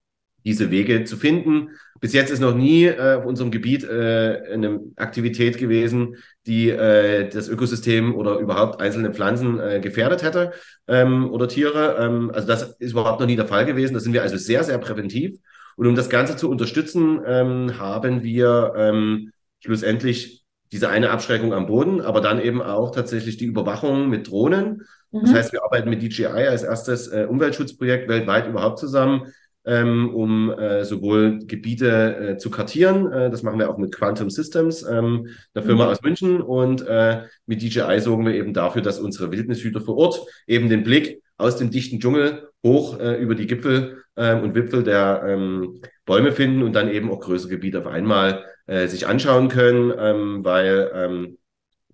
diese 0.45 0.71
Wege 0.71 1.05
zu 1.05 1.17
finden. 1.17 1.71
Bis 2.01 2.13
jetzt 2.13 2.31
ist 2.31 2.41
noch 2.41 2.55
nie 2.55 2.87
äh, 2.87 3.15
auf 3.15 3.25
unserem 3.25 3.51
Gebiet 3.51 3.85
äh, 3.85 4.43
eine 4.53 4.81
Aktivität 4.97 5.59
gewesen, 5.59 6.17
die 6.47 6.71
äh, 6.71 7.29
das 7.29 7.49
Ökosystem 7.49 8.15
oder 8.15 8.39
überhaupt 8.39 8.81
einzelne 8.81 9.15
Pflanzen 9.15 9.61
äh, 9.61 9.81
gefährdet 9.81 10.23
hätte 10.23 10.53
ähm, 10.89 11.31
oder 11.31 11.49
Tiere. 11.49 11.97
Ähm, 12.01 12.31
also 12.35 12.47
das 12.49 12.75
ist 12.79 12.93
überhaupt 12.93 13.21
noch 13.21 13.27
nie 13.27 13.37
der 13.37 13.47
Fall 13.47 13.67
gewesen. 13.67 13.95
Da 13.95 14.01
sind 14.01 14.13
wir 14.13 14.23
also 14.23 14.37
sehr, 14.37 14.65
sehr 14.65 14.79
präventiv. 14.79 15.39
Und 15.77 15.87
um 15.87 15.95
das 15.95 16.11
Ganze 16.11 16.37
zu 16.37 16.51
unterstützen, 16.51 17.21
ähm, 17.27 17.79
haben 17.79 18.23
wir 18.23 18.75
ähm, 18.77 19.31
schlussendlich 19.61 20.45
diese 20.73 20.89
eine 20.89 21.11
Abschreckung 21.11 21.53
am 21.53 21.67
Boden, 21.67 22.01
aber 22.01 22.21
dann 22.21 22.41
eben 22.41 22.63
auch 22.63 22.91
tatsächlich 22.93 23.37
die 23.37 23.45
Überwachung 23.45 24.09
mit 24.09 24.29
Drohnen. 24.31 24.83
Mhm. 25.11 25.21
Das 25.21 25.35
heißt, 25.35 25.53
wir 25.53 25.63
arbeiten 25.63 25.91
mit 25.91 26.03
DJI 26.03 26.27
als 26.27 26.63
erstes 26.63 27.09
äh, 27.09 27.27
Umweltschutzprojekt 27.29 28.09
weltweit 28.09 28.49
überhaupt 28.49 28.79
zusammen, 28.79 29.33
ähm, 29.65 30.15
um 30.15 30.51
äh, 30.51 30.85
sowohl 30.85 31.39
Gebiete 31.47 32.17
äh, 32.17 32.37
zu 32.37 32.51
kartieren. 32.51 33.11
Äh, 33.13 33.31
das 33.31 33.43
machen 33.43 33.59
wir 33.59 33.71
auch 33.71 33.79
mit 33.79 33.95
Quantum 33.95 34.31
Systems, 34.31 34.83
ähm, 34.83 35.29
einer 35.55 35.65
Firma 35.65 35.85
mhm. 35.85 35.91
aus 35.91 36.03
München. 36.03 36.41
Und 36.41 36.87
äh, 36.87 37.23
mit 37.47 37.63
DJI 37.63 38.01
sorgen 38.01 38.27
wir 38.27 38.35
eben 38.35 38.55
dafür, 38.55 38.83
dass 38.83 38.99
unsere 38.99 39.31
Wildnishüter 39.31 39.81
vor 39.81 39.97
Ort 39.97 40.21
eben 40.47 40.69
den 40.69 40.83
Blick 40.83 41.23
aus 41.37 41.57
dem 41.57 41.71
dichten 41.71 42.01
Dschungel 42.01 42.49
hoch 42.65 42.99
äh, 42.99 43.21
über 43.21 43.35
die 43.35 43.47
Gipfel 43.47 44.05
äh, 44.17 44.35
und 44.35 44.55
Wipfel 44.55 44.83
der 44.83 45.23
ähm, 45.27 45.81
Bäume 46.05 46.33
finden 46.33 46.63
und 46.63 46.75
dann 46.75 46.91
eben 46.91 47.11
auch 47.11 47.21
größere 47.21 47.51
Gebiete 47.51 47.79
auf 47.79 47.87
einmal 47.87 48.45
äh, 48.67 48.87
sich 48.87 49.07
anschauen 49.07 49.49
können, 49.49 49.93
ähm, 49.97 50.45
weil 50.45 50.91
ähm, 50.95 51.39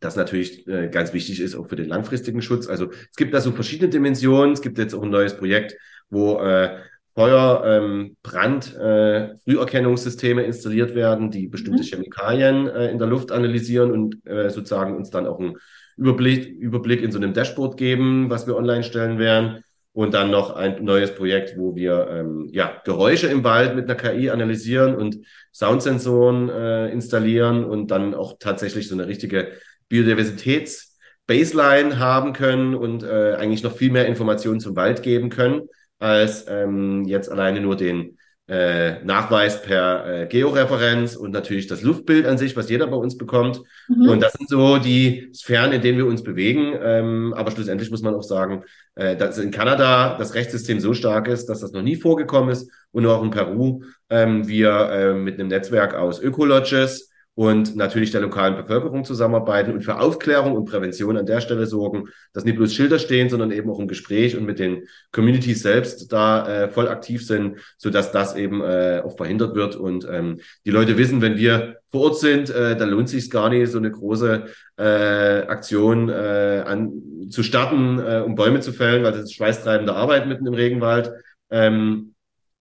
das 0.00 0.16
natürlich 0.16 0.66
äh, 0.68 0.88
ganz 0.88 1.12
wichtig 1.12 1.40
ist, 1.40 1.56
auch 1.56 1.68
für 1.68 1.76
den 1.76 1.88
langfristigen 1.88 2.42
Schutz. 2.42 2.68
Also 2.68 2.90
es 2.90 3.16
gibt 3.16 3.34
da 3.34 3.40
so 3.40 3.52
verschiedene 3.52 3.90
Dimensionen. 3.90 4.52
Es 4.52 4.62
gibt 4.62 4.78
jetzt 4.78 4.94
auch 4.94 5.02
ein 5.02 5.10
neues 5.10 5.36
Projekt, 5.36 5.76
wo 6.08 6.38
äh, 6.40 6.78
Feuer, 7.18 7.64
ähm, 7.66 8.16
Brand, 8.22 8.76
äh, 8.76 9.36
Früherkennungssysteme 9.38 10.44
installiert 10.44 10.94
werden, 10.94 11.32
die 11.32 11.48
bestimmte 11.48 11.82
mhm. 11.82 11.86
Chemikalien 11.86 12.68
äh, 12.68 12.92
in 12.92 12.98
der 12.98 13.08
Luft 13.08 13.32
analysieren 13.32 13.90
und 13.90 14.24
äh, 14.24 14.50
sozusagen 14.50 14.94
uns 14.94 15.10
dann 15.10 15.26
auch 15.26 15.40
einen 15.40 15.56
Überblick, 15.96 16.46
Überblick 16.46 17.02
in 17.02 17.10
so 17.10 17.18
einem 17.18 17.32
Dashboard 17.32 17.76
geben, 17.76 18.30
was 18.30 18.46
wir 18.46 18.54
online 18.54 18.84
stellen 18.84 19.18
werden. 19.18 19.64
Und 19.92 20.14
dann 20.14 20.30
noch 20.30 20.54
ein 20.54 20.84
neues 20.84 21.12
Projekt, 21.12 21.58
wo 21.58 21.74
wir 21.74 22.06
ähm, 22.08 22.46
ja, 22.52 22.80
Geräusche 22.84 23.26
im 23.26 23.42
Wald 23.42 23.74
mit 23.74 23.90
einer 23.90 23.96
KI 23.96 24.30
analysieren 24.30 24.94
und 24.94 25.18
Soundsensoren 25.52 26.48
äh, 26.48 26.88
installieren 26.90 27.64
und 27.64 27.90
dann 27.90 28.14
auch 28.14 28.36
tatsächlich 28.38 28.86
so 28.86 28.94
eine 28.94 29.08
richtige 29.08 29.54
Biodiversitäts-Baseline 29.88 31.98
haben 31.98 32.32
können 32.32 32.76
und 32.76 33.02
äh, 33.02 33.34
eigentlich 33.34 33.64
noch 33.64 33.76
viel 33.76 33.90
mehr 33.90 34.06
Informationen 34.06 34.60
zum 34.60 34.76
Wald 34.76 35.02
geben 35.02 35.30
können 35.30 35.62
als 35.98 36.46
ähm, 36.48 37.04
jetzt 37.04 37.30
alleine 37.30 37.60
nur 37.60 37.76
den 37.76 38.18
äh, 38.48 39.04
Nachweis 39.04 39.60
per 39.62 40.22
äh, 40.22 40.26
Georeferenz 40.26 41.16
und 41.16 41.32
natürlich 41.32 41.66
das 41.66 41.82
Luftbild 41.82 42.24
an 42.26 42.38
sich, 42.38 42.56
was 42.56 42.70
jeder 42.70 42.86
bei 42.86 42.96
uns 42.96 43.18
bekommt. 43.18 43.60
Mhm. 43.88 44.08
Und 44.08 44.22
das 44.22 44.32
sind 44.32 44.48
so 44.48 44.78
die 44.78 45.30
Sphären, 45.34 45.72
in 45.72 45.82
denen 45.82 45.98
wir 45.98 46.06
uns 46.06 46.22
bewegen. 46.22 46.72
Ähm, 46.82 47.34
aber 47.36 47.50
schlussendlich 47.50 47.90
muss 47.90 48.00
man 48.00 48.14
auch 48.14 48.22
sagen, 48.22 48.64
äh, 48.94 49.16
dass 49.16 49.36
in 49.36 49.50
Kanada 49.50 50.16
das 50.16 50.34
Rechtssystem 50.34 50.80
so 50.80 50.94
stark 50.94 51.28
ist, 51.28 51.46
dass 51.46 51.60
das 51.60 51.72
noch 51.72 51.82
nie 51.82 51.96
vorgekommen 51.96 52.50
ist. 52.50 52.70
Und 52.90 53.04
auch 53.06 53.22
in 53.22 53.30
Peru 53.30 53.82
ähm, 54.08 54.48
wir 54.48 54.70
äh, 54.90 55.14
mit 55.14 55.38
einem 55.38 55.48
Netzwerk 55.48 55.94
aus 55.94 56.18
Ökolodges 56.18 57.07
und 57.38 57.76
natürlich 57.76 58.10
der 58.10 58.20
lokalen 58.20 58.56
Bevölkerung 58.56 59.04
zusammenarbeiten 59.04 59.72
und 59.72 59.82
für 59.82 60.00
Aufklärung 60.00 60.56
und 60.56 60.64
Prävention 60.64 61.16
an 61.16 61.24
der 61.24 61.40
Stelle 61.40 61.66
sorgen, 61.66 62.08
dass 62.32 62.44
nicht 62.44 62.56
bloß 62.56 62.74
Schilder 62.74 62.98
stehen, 62.98 63.28
sondern 63.28 63.52
eben 63.52 63.70
auch 63.70 63.78
im 63.78 63.86
Gespräch 63.86 64.36
und 64.36 64.44
mit 64.44 64.58
den 64.58 64.88
Communities 65.12 65.62
selbst 65.62 66.12
da 66.12 66.64
äh, 66.64 66.68
voll 66.68 66.88
aktiv 66.88 67.24
sind, 67.24 67.58
so 67.76 67.90
dass 67.90 68.10
das 68.10 68.34
eben 68.34 68.60
äh, 68.60 69.02
auch 69.04 69.16
verhindert 69.16 69.54
wird 69.54 69.76
und 69.76 70.04
ähm, 70.10 70.40
die 70.66 70.72
Leute 70.72 70.98
wissen, 70.98 71.22
wenn 71.22 71.36
wir 71.36 71.76
vor 71.92 72.06
Ort 72.06 72.18
sind, 72.18 72.50
äh, 72.50 72.76
dann 72.76 72.90
lohnt 72.90 73.08
sich 73.08 73.30
gar 73.30 73.50
nicht, 73.50 73.70
so 73.70 73.78
eine 73.78 73.92
große 73.92 74.46
äh, 74.76 74.82
Aktion 74.82 76.08
äh, 76.08 76.64
an, 76.66 76.90
zu 77.30 77.44
starten, 77.44 78.00
äh, 78.00 78.20
um 78.26 78.34
Bäume 78.34 78.58
zu 78.58 78.72
fällen, 78.72 79.04
weil 79.04 79.12
das 79.12 79.22
ist 79.22 79.34
schweißtreibende 79.34 79.94
Arbeit 79.94 80.26
mitten 80.26 80.44
im 80.44 80.54
Regenwald. 80.54 81.12
Ähm, 81.50 82.16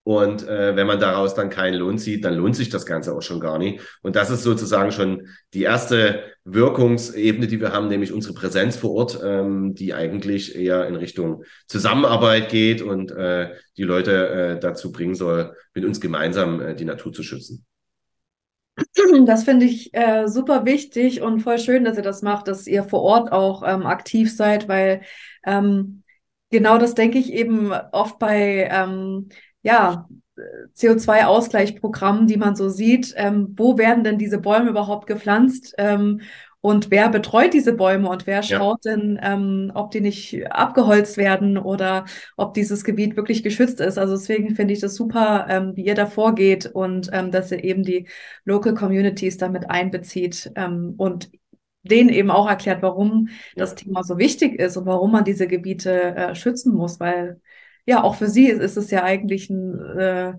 und 0.08 0.48
äh, 0.48 0.74
wenn 0.74 0.86
man 0.86 0.98
daraus 0.98 1.34
dann 1.34 1.50
keinen 1.50 1.74
Lohn 1.74 1.98
zieht, 1.98 2.24
dann 2.24 2.32
lohnt 2.32 2.56
sich 2.56 2.70
das 2.70 2.86
Ganze 2.86 3.14
auch 3.14 3.20
schon 3.20 3.40
gar 3.40 3.58
nicht. 3.58 3.82
Und 4.00 4.16
das 4.16 4.30
ist 4.30 4.42
sozusagen 4.42 4.90
schon 4.90 5.28
die 5.52 5.64
erste 5.64 6.22
Wirkungsebene, 6.44 7.46
die 7.46 7.60
wir 7.60 7.74
haben, 7.74 7.88
nämlich 7.88 8.10
unsere 8.10 8.32
Präsenz 8.32 8.78
vor 8.78 8.92
Ort, 8.92 9.20
ähm, 9.22 9.74
die 9.74 9.92
eigentlich 9.92 10.56
eher 10.56 10.88
in 10.88 10.96
Richtung 10.96 11.44
Zusammenarbeit 11.66 12.48
geht 12.48 12.80
und 12.80 13.10
äh, 13.10 13.50
die 13.76 13.82
Leute 13.82 14.28
äh, 14.28 14.58
dazu 14.58 14.92
bringen 14.92 15.14
soll, 15.14 15.54
mit 15.74 15.84
uns 15.84 16.00
gemeinsam 16.00 16.62
äh, 16.62 16.74
die 16.74 16.86
Natur 16.86 17.12
zu 17.12 17.22
schützen. 17.22 17.66
Das 19.26 19.44
finde 19.44 19.66
ich 19.66 19.92
äh, 19.92 20.26
super 20.26 20.64
wichtig 20.64 21.20
und 21.20 21.40
voll 21.40 21.58
schön, 21.58 21.84
dass 21.84 21.98
ihr 21.98 22.02
das 22.02 22.22
macht, 22.22 22.48
dass 22.48 22.66
ihr 22.66 22.82
vor 22.82 23.02
Ort 23.02 23.30
auch 23.30 23.62
ähm, 23.62 23.84
aktiv 23.84 24.34
seid, 24.34 24.68
weil 24.68 25.02
ähm, 25.44 26.02
genau 26.48 26.78
das 26.78 26.94
denke 26.94 27.18
ich 27.18 27.30
eben 27.30 27.72
oft 27.92 28.18
bei 28.18 28.70
ähm, 28.72 29.28
ja, 29.68 30.08
CO2-Ausgleichsprogrammen, 30.76 32.26
die 32.26 32.36
man 32.36 32.54
so 32.56 32.68
sieht. 32.68 33.12
Ähm, 33.16 33.54
wo 33.56 33.76
werden 33.78 34.04
denn 34.04 34.18
diese 34.18 34.38
Bäume 34.38 34.70
überhaupt 34.70 35.06
gepflanzt? 35.06 35.74
Ähm, 35.78 36.20
Und 36.60 36.90
wer 36.90 37.08
betreut 37.08 37.54
diese 37.54 37.72
Bäume 37.72 38.08
und 38.08 38.26
wer 38.26 38.42
schaut 38.42 38.84
ja. 38.84 38.96
denn, 38.96 39.18
ähm, 39.22 39.70
ob 39.74 39.92
die 39.92 40.00
nicht 40.00 40.44
abgeholzt 40.50 41.16
werden 41.16 41.56
oder 41.56 42.04
ob 42.36 42.54
dieses 42.54 42.82
Gebiet 42.84 43.16
wirklich 43.16 43.42
geschützt 43.44 43.80
ist? 43.80 43.96
Also 43.98 44.14
deswegen 44.16 44.56
finde 44.56 44.74
ich 44.74 44.80
das 44.80 44.96
super, 44.96 45.46
ähm, 45.48 45.76
wie 45.76 45.84
ihr 45.86 45.94
da 45.94 46.06
vorgeht 46.06 46.66
und 46.66 47.10
ähm, 47.12 47.30
dass 47.30 47.52
ihr 47.52 47.62
eben 47.62 47.84
die 47.84 48.08
Local 48.44 48.74
Communities 48.74 49.38
damit 49.38 49.70
einbezieht 49.70 50.50
ähm, 50.56 50.94
und 50.98 51.30
denen 51.82 52.10
eben 52.10 52.30
auch 52.30 52.48
erklärt, 52.48 52.82
warum 52.82 53.28
ja. 53.54 53.64
das 53.64 53.74
Thema 53.76 54.02
so 54.02 54.18
wichtig 54.18 54.58
ist 54.58 54.76
und 54.76 54.86
warum 54.86 55.12
man 55.12 55.24
diese 55.24 55.46
Gebiete 55.46 55.92
äh, 56.16 56.34
schützen 56.34 56.74
muss, 56.74 56.98
weil 57.00 57.40
ja, 57.88 58.04
auch 58.04 58.16
für 58.16 58.28
sie 58.28 58.48
ist 58.48 58.76
es 58.76 58.90
ja 58.90 59.02
eigentlich 59.02 59.48
ein, 59.48 59.80
äh, 59.98 60.34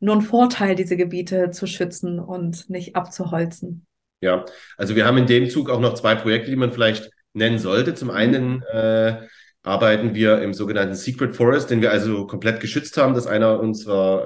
nur 0.00 0.14
ein 0.14 0.22
Vorteil, 0.22 0.74
diese 0.74 0.96
Gebiete 0.96 1.50
zu 1.50 1.66
schützen 1.66 2.18
und 2.18 2.70
nicht 2.70 2.96
abzuholzen. 2.96 3.86
Ja, 4.22 4.46
also 4.78 4.96
wir 4.96 5.04
haben 5.04 5.18
in 5.18 5.26
dem 5.26 5.50
Zug 5.50 5.68
auch 5.68 5.78
noch 5.78 5.92
zwei 5.92 6.14
Projekte, 6.14 6.48
die 6.48 6.56
man 6.56 6.72
vielleicht 6.72 7.10
nennen 7.34 7.58
sollte. 7.58 7.94
Zum 7.94 8.08
mhm. 8.08 8.14
einen 8.14 8.62
äh, 8.62 9.26
arbeiten 9.62 10.14
wir 10.14 10.40
im 10.40 10.54
sogenannten 10.54 10.94
Secret 10.94 11.36
Forest, 11.36 11.68
den 11.68 11.82
wir 11.82 11.90
also 11.90 12.26
komplett 12.26 12.60
geschützt 12.60 12.96
haben. 12.96 13.12
Das 13.12 13.26
ist 13.26 13.30
einer 13.30 13.60
unserer, 13.60 14.24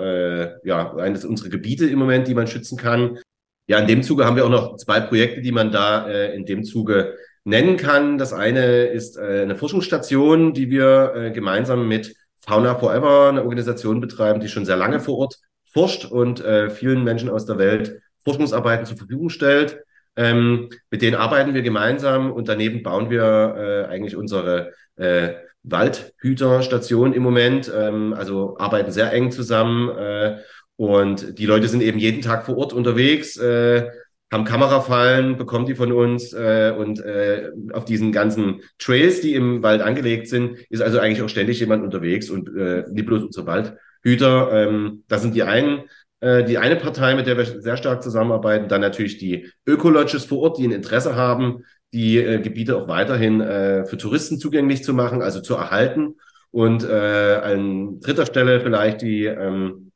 äh, 0.63 0.69
ja, 0.69 0.95
eines 0.95 1.25
unserer 1.25 1.49
Gebiete 1.49 1.87
im 1.87 1.99
Moment, 1.99 2.29
die 2.29 2.35
man 2.35 2.47
schützen 2.47 2.79
kann. 2.79 3.19
Ja, 3.67 3.81
in 3.81 3.89
dem 3.89 4.05
Zuge 4.05 4.27
haben 4.27 4.37
wir 4.37 4.45
auch 4.45 4.51
noch 4.51 4.77
zwei 4.77 5.01
Projekte, 5.01 5.41
die 5.41 5.51
man 5.51 5.73
da 5.73 6.09
äh, 6.09 6.37
in 6.37 6.45
dem 6.45 6.63
Zuge 6.63 7.17
nennen 7.43 7.77
kann. 7.77 8.17
Das 8.17 8.33
eine 8.33 8.85
ist 8.85 9.17
äh, 9.17 9.43
eine 9.43 9.57
Forschungsstation, 9.57 10.53
die 10.53 10.71
wir 10.71 11.15
äh, 11.17 11.31
gemeinsam 11.33 11.89
mit 11.89 12.15
Fauna 12.47 12.75
Forever, 12.75 13.29
eine 13.29 13.43
Organisation 13.43 14.01
betreiben, 14.01 14.41
die 14.41 14.49
schon 14.49 14.65
sehr 14.65 14.77
lange 14.77 15.01
vor 15.01 15.19
Ort 15.19 15.39
forscht 15.73 16.05
und 16.05 16.45
äh, 16.45 16.71
vielen 16.71 17.05
Menschen 17.05 17.29
aus 17.29 17.47
der 17.47 17.59
Welt 17.59 18.01
Forschungsarbeiten 18.25 18.87
zur 18.87 18.97
Verfügung 18.97 19.31
stellt. 19.31 19.83
Ähm, 20.17 20.69
mit 20.91 21.03
denen 21.03 21.17
arbeiten 21.17 21.55
wir 21.55 21.63
gemeinsam 21.63 22.33
und 22.33 22.49
daneben 22.49 22.83
bauen 22.83 23.11
wir 23.11 23.55
äh, 23.57 23.93
eigentlich 23.93 24.17
unsere 24.17 24.73
äh, 24.97 25.35
Waldhüterstation 25.63 27.13
im 27.13 27.23
Moment. 27.23 27.71
Ähm, 27.75 28.13
also 28.15 28.57
arbeiten 28.59 28.91
sehr 28.91 29.13
eng 29.13 29.31
zusammen 29.31 29.89
äh, 29.97 30.39
und 30.77 31.39
die 31.39 31.47
Leute 31.47 31.69
sind 31.69 31.83
eben 31.83 31.99
jeden 31.99 32.23
Tag 32.23 32.47
vor 32.47 32.57
Ort 32.57 32.73
unterwegs, 32.73 33.37
äh, 33.37 33.89
haben 34.31 34.45
Kamerafallen, 34.45 35.37
bekommen 35.37 35.67
die 35.67 35.75
von 35.75 35.93
uns 35.93 36.33
äh, 36.33 36.73
und 36.77 37.01
äh, 37.01 37.51
auf 37.73 37.85
diesen 37.85 38.13
ganzen 38.13 38.63
Trails, 38.79 39.21
die 39.21 39.35
im 39.35 39.63
Wald 39.63 39.83
angelegt 39.83 40.29
sind, 40.29 40.59
ist 40.71 40.83
also 40.83 41.01
eigentlich 41.01 41.23
auch 41.23 41.29
ständig 41.29 41.59
jemand 41.61 41.83
unterwegs 41.83 42.31
und 42.31 42.49
äh, 42.57 42.85
nicht 42.91 43.07
bloß 43.07 43.25
unser 43.25 43.47
Waldhüter. 43.47 44.53
Ähm, 44.53 45.05
das 45.09 45.23
sind 45.23 45.35
die 45.35 45.43
einen 45.43 45.83
äh, 46.21 46.45
die 46.45 46.59
eine 46.59 46.77
Partei, 46.77 47.15
mit 47.15 47.27
der 47.27 47.37
wir 47.37 47.47
sehr 47.47 47.77
stark 47.77 48.03
zusammenarbeiten, 48.03 48.69
dann 48.69 48.83
natürlich 48.83 49.19
die 49.19 49.51
Ökolodges 49.67 50.25
vor 50.25 50.41
Ort, 50.41 50.59
die 50.59 50.67
ein 50.69 50.73
Interesse 50.73 51.17
haben, 51.17 51.65
die 51.93 52.19
äh, 52.19 52.41
Gebiete 52.41 52.77
auch 52.77 52.89
weiterhin 52.89 53.41
äh, 53.41 53.85
für 53.87 53.97
Touristen 53.97 54.39
zugänglich 54.39 54.85
zu 54.85 54.95
machen, 54.95 55.23
also 55.23 55.41
zu 55.41 55.55
erhalten. 55.55 56.17
Und 56.51 56.85
äh, 56.85 57.41
an 57.43 58.01
dritter 58.01 58.27
Stelle 58.27 58.61
vielleicht 58.61 59.03
die 59.03 59.25
ähm, 59.25 59.93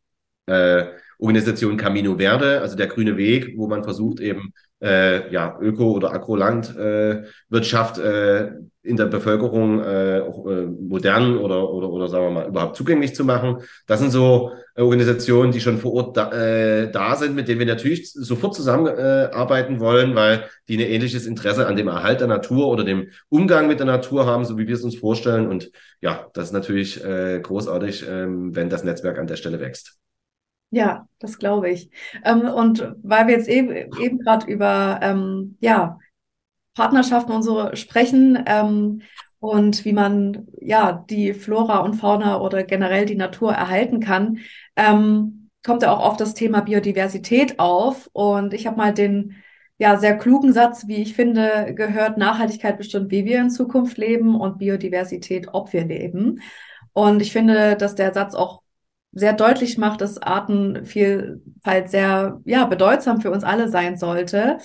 äh, 0.46 0.86
Organisation 1.18 1.76
Camino 1.76 2.16
Verde, 2.18 2.60
also 2.60 2.76
der 2.76 2.86
grüne 2.86 3.16
Weg, 3.16 3.54
wo 3.56 3.66
man 3.66 3.84
versucht 3.84 4.20
eben 4.20 4.52
äh, 4.82 5.32
ja 5.32 5.58
Öko- 5.60 5.92
oder 5.92 6.12
Agrolandwirtschaft 6.12 7.98
äh, 7.98 8.52
in 8.82 8.96
der 8.98 9.06
Bevölkerung 9.06 9.80
äh, 9.80 10.20
auch 10.20 10.46
äh, 10.46 10.66
modern 10.66 11.38
oder, 11.38 11.70
oder, 11.70 11.88
oder 11.88 12.08
sagen 12.08 12.26
wir 12.26 12.30
mal 12.30 12.48
überhaupt 12.48 12.76
zugänglich 12.76 13.14
zu 13.14 13.24
machen. 13.24 13.62
Das 13.86 14.00
sind 14.00 14.10
so 14.10 14.52
Organisationen, 14.76 15.52
die 15.52 15.60
schon 15.60 15.78
vor 15.78 15.94
Ort 15.94 16.16
da, 16.18 16.30
äh, 16.32 16.90
da 16.90 17.16
sind, 17.16 17.34
mit 17.34 17.48
denen 17.48 17.60
wir 17.60 17.66
natürlich 17.66 18.12
sofort 18.12 18.54
zusammenarbeiten 18.54 19.76
äh, 19.76 19.80
wollen, 19.80 20.14
weil 20.14 20.44
die 20.68 20.76
ein 20.76 20.80
ähnliches 20.80 21.26
Interesse 21.26 21.66
an 21.66 21.76
dem 21.76 21.88
Erhalt 21.88 22.20
der 22.20 22.28
Natur 22.28 22.68
oder 22.68 22.84
dem 22.84 23.08
Umgang 23.30 23.68
mit 23.68 23.78
der 23.78 23.86
Natur 23.86 24.26
haben, 24.26 24.44
so 24.44 24.58
wie 24.58 24.66
wir 24.66 24.74
es 24.74 24.84
uns 24.84 24.96
vorstellen. 24.96 25.46
Und 25.46 25.70
ja, 26.02 26.26
das 26.34 26.46
ist 26.46 26.52
natürlich 26.52 27.02
äh, 27.02 27.40
großartig, 27.40 28.06
äh, 28.06 28.26
wenn 28.28 28.68
das 28.68 28.84
Netzwerk 28.84 29.18
an 29.18 29.26
der 29.26 29.36
Stelle 29.36 29.60
wächst. 29.60 29.96
Ja, 30.74 31.06
das 31.20 31.38
glaube 31.38 31.70
ich. 31.70 31.88
Ähm, 32.24 32.42
und 32.48 32.94
weil 33.04 33.28
wir 33.28 33.36
jetzt 33.36 33.48
eben, 33.48 33.70
eben 34.00 34.18
gerade 34.18 34.50
über 34.50 34.98
ähm, 35.02 35.56
ja, 35.60 36.00
Partnerschaften 36.74 37.30
und 37.30 37.44
so 37.44 37.76
sprechen 37.76 38.42
ähm, 38.46 39.02
und 39.38 39.84
wie 39.84 39.92
man 39.92 40.48
ja 40.60 41.04
die 41.08 41.32
Flora 41.32 41.78
und 41.78 41.94
Fauna 41.94 42.40
oder 42.40 42.64
generell 42.64 43.06
die 43.06 43.14
Natur 43.14 43.52
erhalten 43.52 44.00
kann, 44.00 44.38
ähm, 44.74 45.48
kommt 45.64 45.82
ja 45.82 45.92
auch 45.92 46.04
oft 46.04 46.20
das 46.20 46.34
Thema 46.34 46.62
Biodiversität 46.62 47.60
auf. 47.60 48.10
Und 48.12 48.52
ich 48.52 48.66
habe 48.66 48.76
mal 48.76 48.92
den 48.92 49.36
ja 49.78 49.96
sehr 49.96 50.18
klugen 50.18 50.52
Satz, 50.52 50.88
wie 50.88 50.96
ich 50.96 51.14
finde, 51.14 51.72
gehört: 51.76 52.18
Nachhaltigkeit 52.18 52.78
bestimmt, 52.78 53.12
wie 53.12 53.24
wir 53.24 53.40
in 53.40 53.50
Zukunft 53.50 53.96
leben 53.96 54.34
und 54.34 54.58
Biodiversität, 54.58 55.46
ob 55.52 55.72
wir 55.72 55.84
leben. 55.84 56.40
Und 56.92 57.22
ich 57.22 57.30
finde, 57.32 57.76
dass 57.76 57.94
der 57.94 58.12
Satz 58.12 58.34
auch 58.34 58.63
sehr 59.14 59.32
deutlich 59.32 59.78
macht, 59.78 60.00
dass 60.00 60.20
Artenvielfalt 60.20 61.90
sehr 61.90 62.40
ja 62.44 62.66
bedeutsam 62.66 63.20
für 63.20 63.30
uns 63.30 63.44
alle 63.44 63.68
sein 63.68 63.96
sollte. 63.96 64.58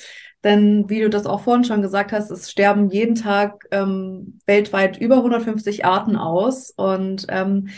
Denn 0.44 0.90
wie 0.90 1.02
du 1.02 1.10
das 1.10 1.26
auch 1.26 1.42
vorhin 1.42 1.66
schon 1.66 1.82
gesagt 1.82 2.12
hast, 2.12 2.32
es 2.32 2.50
sterben 2.50 2.90
jeden 2.90 3.16
Tag 3.16 3.66
ähm, 3.72 4.40
weltweit 4.46 4.98
über 4.98 5.18
150 5.18 5.86
Arten 5.86 6.16
aus. 6.16 6.72
Und 6.72 7.26
ähm, 7.30 7.70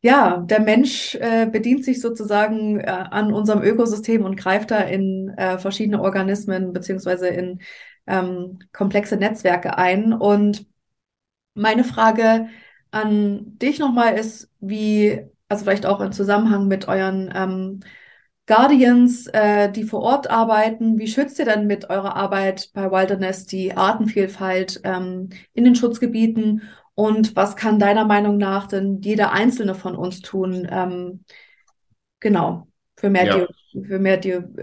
ja, 0.00 0.38
der 0.38 0.60
Mensch 0.60 1.14
äh, 1.16 1.46
bedient 1.46 1.84
sich 1.84 2.00
sozusagen 2.00 2.80
äh, 2.80 2.86
an 2.86 3.32
unserem 3.32 3.62
Ökosystem 3.62 4.24
und 4.24 4.36
greift 4.36 4.70
da 4.70 4.80
in 4.80 5.30
äh, 5.36 5.58
verschiedene 5.58 6.00
Organismen 6.00 6.72
beziehungsweise 6.72 7.28
in 7.28 7.60
ähm, 8.06 8.60
komplexe 8.72 9.16
Netzwerke 9.16 9.76
ein. 9.76 10.12
Und 10.14 10.66
meine 11.54 11.84
Frage 11.84 12.48
an 12.90 13.58
dich 13.58 13.78
nochmal 13.78 14.16
ist, 14.16 14.48
wie, 14.60 15.26
also 15.48 15.64
vielleicht 15.64 15.86
auch 15.86 16.00
im 16.00 16.12
Zusammenhang 16.12 16.68
mit 16.68 16.88
euren 16.88 17.32
ähm, 17.34 17.80
Guardians, 18.46 19.26
äh, 19.28 19.70
die 19.70 19.84
vor 19.84 20.00
Ort 20.02 20.30
arbeiten. 20.30 20.98
Wie 20.98 21.08
schützt 21.08 21.38
ihr 21.38 21.44
denn 21.44 21.66
mit 21.66 21.90
eurer 21.90 22.14
Arbeit 22.14 22.70
bei 22.72 22.90
Wilderness 22.90 23.46
die 23.46 23.76
Artenvielfalt 23.76 24.80
ähm, 24.84 25.30
in 25.52 25.64
den 25.64 25.74
Schutzgebieten? 25.74 26.62
Und 26.94 27.36
was 27.36 27.56
kann 27.56 27.78
deiner 27.78 28.04
Meinung 28.04 28.38
nach 28.38 28.68
denn 28.68 29.00
jeder 29.02 29.32
Einzelne 29.32 29.74
von 29.74 29.96
uns 29.96 30.22
tun? 30.22 30.66
Ähm, 30.70 31.24
genau, 32.20 32.68
für 32.96 33.10
mehr, 33.10 33.26
ja. 33.26 33.46
für 33.84 33.98
mehr, 33.98 34.20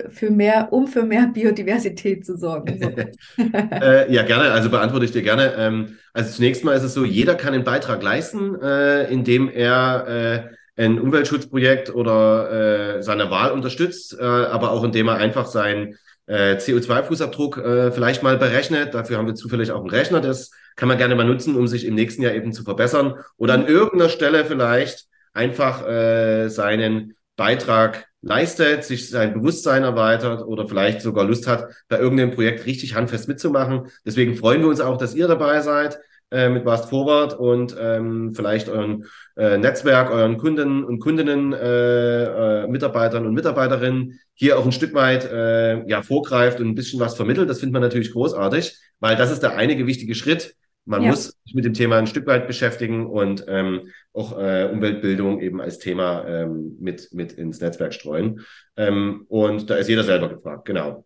für 0.09 0.31
mehr, 0.31 0.71
um 0.71 0.87
für 0.87 1.03
mehr 1.03 1.27
Biodiversität 1.33 2.25
zu 2.25 2.37
sorgen. 2.37 2.79
So. 2.81 3.43
äh, 3.43 4.11
ja, 4.11 4.23
gerne. 4.23 4.51
Also 4.51 4.69
beantworte 4.69 5.05
ich 5.05 5.11
dir 5.11 5.21
gerne. 5.21 5.53
Ähm, 5.57 5.97
also 6.13 6.31
zunächst 6.31 6.63
mal 6.63 6.73
ist 6.73 6.83
es 6.83 6.93
so, 6.93 7.03
jeder 7.03 7.35
kann 7.35 7.53
einen 7.53 7.65
Beitrag 7.65 8.01
leisten, 8.01 8.59
äh, 8.61 9.11
indem 9.11 9.49
er 9.49 10.07
äh, 10.07 10.55
ein 10.75 10.99
Umweltschutzprojekt 10.99 11.93
oder 11.93 12.97
äh, 12.97 13.03
seine 13.03 13.29
Wahl 13.29 13.51
unterstützt, 13.51 14.17
äh, 14.19 14.23
aber 14.23 14.71
auch 14.71 14.83
indem 14.83 15.07
er 15.07 15.15
einfach 15.15 15.45
seinen 15.45 15.97
äh, 16.25 16.55
CO2-Fußabdruck 16.55 17.57
äh, 17.61 17.91
vielleicht 17.91 18.23
mal 18.23 18.37
berechnet. 18.37 18.93
Dafür 18.93 19.17
haben 19.17 19.27
wir 19.27 19.35
zufällig 19.35 19.71
auch 19.71 19.81
einen 19.81 19.89
Rechner, 19.89 20.21
das 20.21 20.51
kann 20.75 20.87
man 20.87 20.97
gerne 20.97 21.15
mal 21.15 21.25
nutzen, 21.25 21.55
um 21.55 21.67
sich 21.67 21.85
im 21.85 21.95
nächsten 21.95 22.23
Jahr 22.23 22.33
eben 22.33 22.53
zu 22.53 22.63
verbessern. 22.63 23.15
Oder 23.37 23.53
an 23.53 23.67
irgendeiner 23.67 24.09
Stelle 24.09 24.45
vielleicht 24.45 25.05
einfach 25.33 25.87
äh, 25.87 26.49
seinen 26.49 27.15
Beitrag 27.35 28.07
leistet, 28.21 28.85
sich 28.85 29.09
sein 29.09 29.33
Bewusstsein 29.33 29.83
erweitert 29.83 30.43
oder 30.45 30.67
vielleicht 30.67 31.01
sogar 31.01 31.25
Lust 31.25 31.47
hat, 31.47 31.67
bei 31.89 31.99
irgendeinem 31.99 32.31
Projekt 32.31 32.65
richtig 32.65 32.95
handfest 32.95 33.27
mitzumachen. 33.27 33.87
Deswegen 34.05 34.35
freuen 34.35 34.61
wir 34.61 34.69
uns 34.69 34.79
auch, 34.79 34.97
dass 34.97 35.13
ihr 35.13 35.27
dabei 35.27 35.61
seid 35.61 35.99
äh, 36.33 36.49
mit 36.49 36.63
Fast 36.63 36.89
Forward 36.89 37.37
und 37.37 37.75
ähm, 37.79 38.33
vielleicht 38.33 38.67
euren 38.67 39.05
äh, 39.37 39.57
Netzwerk, 39.57 40.11
euren 40.11 40.37
Kunden 40.37 40.83
und 40.83 40.99
Kundinnen, 40.99 41.53
äh, 41.53 42.63
äh, 42.63 42.67
Mitarbeitern 42.67 43.25
und 43.25 43.33
Mitarbeiterinnen 43.33 44.19
hier 44.33 44.57
auch 44.57 44.65
ein 44.65 44.71
Stück 44.71 44.93
weit 44.93 45.31
äh, 45.31 45.87
ja 45.87 46.01
vorgreift 46.01 46.59
und 46.59 46.67
ein 46.67 46.75
bisschen 46.75 46.99
was 46.99 47.15
vermittelt. 47.15 47.49
Das 47.49 47.59
findet 47.59 47.73
man 47.73 47.83
natürlich 47.83 48.11
großartig, 48.11 48.75
weil 48.99 49.15
das 49.15 49.31
ist 49.31 49.43
der 49.43 49.55
einige 49.55 49.85
wichtige 49.87 50.15
Schritt. 50.15 50.55
Man 50.85 51.03
ja. 51.03 51.11
muss 51.11 51.37
sich 51.45 51.53
mit 51.53 51.63
dem 51.63 51.73
Thema 51.73 51.97
ein 51.97 52.07
Stück 52.07 52.27
weit 52.27 52.47
beschäftigen 52.47 53.05
und 53.05 53.45
ähm, 53.47 53.87
auch 54.11 54.37
äh, 54.37 54.69
Umweltbildung 54.71 55.39
eben 55.39 55.61
als 55.61 55.79
Thema 55.79 56.25
ähm, 56.27 56.75
mit, 56.79 57.09
mit 57.13 57.31
ins 57.33 57.61
Netzwerk 57.61 57.93
streuen. 57.93 58.41
Ähm, 58.75 59.25
und 59.29 59.69
da 59.69 59.75
ist 59.75 59.87
jeder 59.87 60.03
selber 60.03 60.29
gefragt, 60.29 60.65
genau. 60.65 61.05